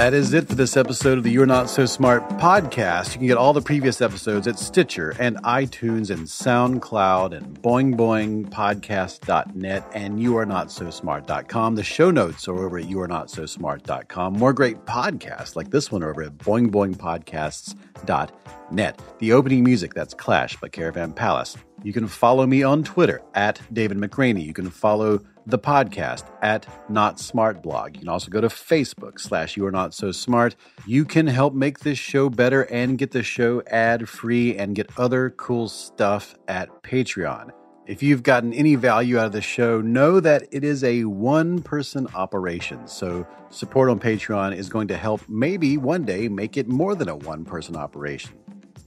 That 0.03 0.15
is 0.15 0.33
it 0.33 0.49
for 0.49 0.57
this 0.57 0.77
episode 0.77 1.19
of 1.19 1.23
the 1.23 1.31
You're 1.31 1.47
Not 1.47 1.71
So 1.71 1.87
Smart 1.87 2.29
podcast. 2.31 3.13
You 3.13 3.19
can 3.19 3.29
get 3.29 3.37
all 3.37 3.53
the 3.53 3.63
previous 3.63 4.01
episodes 4.01 4.49
at 4.49 4.59
Stitcher 4.59 5.15
and 5.21 5.37
iTunes 5.45 6.11
and 6.11 6.27
SoundCloud 6.27 7.37
and 7.37 7.63
boingboingpodcast.net 7.63 9.85
and 9.95 10.19
youarenotsosmart.com. 10.19 11.77
The 11.77 11.85
show 11.85 12.11
notes 12.11 12.49
are 12.49 12.59
over 12.59 12.79
at 12.79 12.87
youarenotsosmart.com. 12.87 14.33
More 14.33 14.53
great 14.53 14.85
podcasts 14.87 15.55
like 15.55 15.71
this 15.71 15.93
one 15.93 16.03
over 16.03 16.25
at 16.25 16.37
boingboingpodcasts.net. 16.37 19.01
The 19.21 19.33
opening 19.33 19.63
music, 19.63 19.95
that's 19.95 20.15
Clash 20.15 20.57
by 20.57 20.69
Caravan 20.69 21.13
Palace. 21.13 21.57
You 21.85 21.93
can 21.93 22.07
follow 22.07 22.47
me 22.47 22.63
on 22.63 22.85
Twitter 22.85 23.23
at 23.35 23.61
David 23.73 23.99
McRaney. 23.99 24.45
You 24.45 24.53
can 24.53 24.71
follow 24.71 25.21
the 25.47 25.59
podcast 25.59 26.31
at 26.41 26.67
Not 26.89 27.19
Smart 27.19 27.63
Blog. 27.63 27.95
You 27.95 28.01
can 28.01 28.09
also 28.09 28.31
go 28.31 28.41
to 28.41 28.49
Facebook 28.49 29.19
slash 29.19 29.57
You 29.57 29.67
Are 29.67 29.73
Not 29.73 29.93
So 29.93 30.13
Smart. 30.13 30.55
You 30.87 31.05
can 31.05 31.27
help 31.27 31.55
make 31.55 31.81
this 31.81 31.99
show 31.99 32.29
better 32.31 32.63
and 32.63 32.99
get 32.99 33.11
the 33.11 33.23
show 33.23 33.63
ad 33.67 34.09
free 34.09 34.57
and 34.57 34.77
get 34.77 34.91
other 34.97 35.31
cool 35.31 35.69
stuff 35.69 36.37
at 36.47 36.69
Patreon. 36.83 37.51
If 37.85 38.01
you've 38.01 38.23
gotten 38.23 38.55
any 38.55 38.77
value 38.77 39.19
out 39.19 39.27
of 39.27 39.33
the 39.33 39.43
show, 39.43 39.81
know 39.81 40.21
that 40.21 40.45
it 40.53 40.63
is 40.63 40.85
a 40.85 41.03
one 41.03 41.63
person 41.63 42.07
operation. 42.15 42.87
So 42.87 43.27
support 43.51 43.91
on 43.91 43.99
Patreon 43.99 44.57
is 44.57 44.69
going 44.69 44.87
to 44.89 44.97
help 44.97 45.29
maybe 45.29 45.77
one 45.77 46.05
day 46.05 46.29
make 46.29 46.57
it 46.57 46.69
more 46.69 46.95
than 46.95 47.09
a 47.09 47.17
one 47.17 47.45
person 47.45 47.75
operation. 47.75 48.42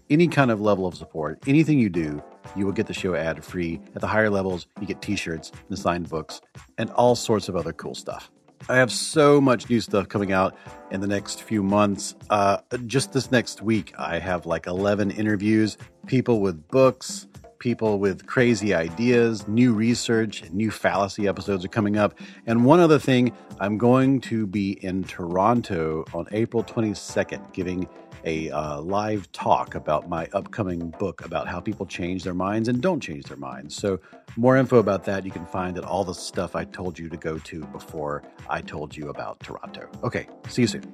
Any 0.08 0.28
kind 0.28 0.52
of 0.52 0.62
level 0.62 0.86
of 0.86 0.94
support, 0.94 1.40
anything 1.48 1.80
you 1.80 1.90
do, 1.90 2.22
you 2.56 2.66
will 2.66 2.74
get 2.74 2.86
the 2.86 2.94
show 2.94 3.16
ad 3.16 3.44
free. 3.44 3.82
At 3.96 4.02
the 4.02 4.08
higher 4.08 4.30
levels, 4.30 4.68
you 4.80 4.86
get 4.86 5.02
t 5.02 5.16
shirts 5.16 5.52
and 5.68 5.80
signed 5.80 6.10
books 6.10 6.42
and 6.78 6.92
all 6.92 7.16
sorts 7.16 7.50
of 7.50 7.56
other 7.56 7.74
cool 7.74 7.96
stuff. 7.96 8.30
I 8.70 8.76
have 8.76 8.92
so 8.92 9.42
much 9.42 9.68
new 9.68 9.82
stuff 9.82 10.08
coming 10.08 10.32
out 10.32 10.56
in 10.92 11.02
the 11.02 11.08
next 11.08 11.42
few 11.42 11.64
months. 11.64 12.14
Uh, 12.30 12.58
just 12.86 13.14
this 13.14 13.32
next 13.32 13.64
week, 13.64 13.94
I 13.98 14.20
have 14.20 14.46
like 14.46 14.68
11 14.68 15.10
interviews, 15.10 15.76
people 16.06 16.40
with 16.40 16.68
books, 16.68 17.28
people 17.58 17.98
with 17.98 18.28
crazy 18.28 18.76
ideas, 18.76 19.48
new 19.48 19.74
research, 19.74 20.44
new 20.52 20.70
fallacy 20.70 21.28
episodes 21.28 21.66
are 21.66 21.70
coming 21.70 21.98
up. 21.98 22.20
And 22.46 22.64
one 22.64 22.80
other 22.80 23.00
thing, 23.00 23.34
I'm 23.60 23.80
going 23.80 24.22
to 24.22 24.46
be 24.46 24.74
in 24.86 25.04
Toronto 25.04 26.06
on 26.14 26.28
April 26.32 26.64
22nd, 26.64 27.54
giving 27.54 27.88
a 28.26 28.50
uh, 28.52 28.82
live 28.82 29.32
talk 29.32 29.76
about 29.76 30.10
my 30.10 30.28
upcoming 30.34 30.90
book 31.00 31.24
about 31.24 31.48
how 31.48 31.60
people 31.60 31.86
change 31.86 32.24
their 32.24 32.34
minds 32.34 32.68
and 32.68 32.82
don't 32.82 33.00
change 33.00 33.26
their 33.26 33.38
minds. 33.38 33.76
So, 33.76 34.00
more 34.36 34.58
info 34.58 34.80
about 34.80 35.06
that 35.06 35.26
you 35.26 35.32
can 35.32 35.46
find 35.46 35.78
at 35.78 35.86
all 35.86 36.04
the 36.04 36.14
stuff 36.14 36.56
I 36.56 36.66
told 36.66 37.00
you 37.00 37.08
to 37.10 37.18
go 37.18 37.38
to 37.38 37.62
before 37.68 38.24
I 38.50 38.62
told 38.62 38.96
you 38.96 39.10
about 39.10 39.40
Toronto. 39.40 39.90
Okay, 40.04 40.28
see 40.50 40.64
you 40.64 40.68
soon. 40.68 40.94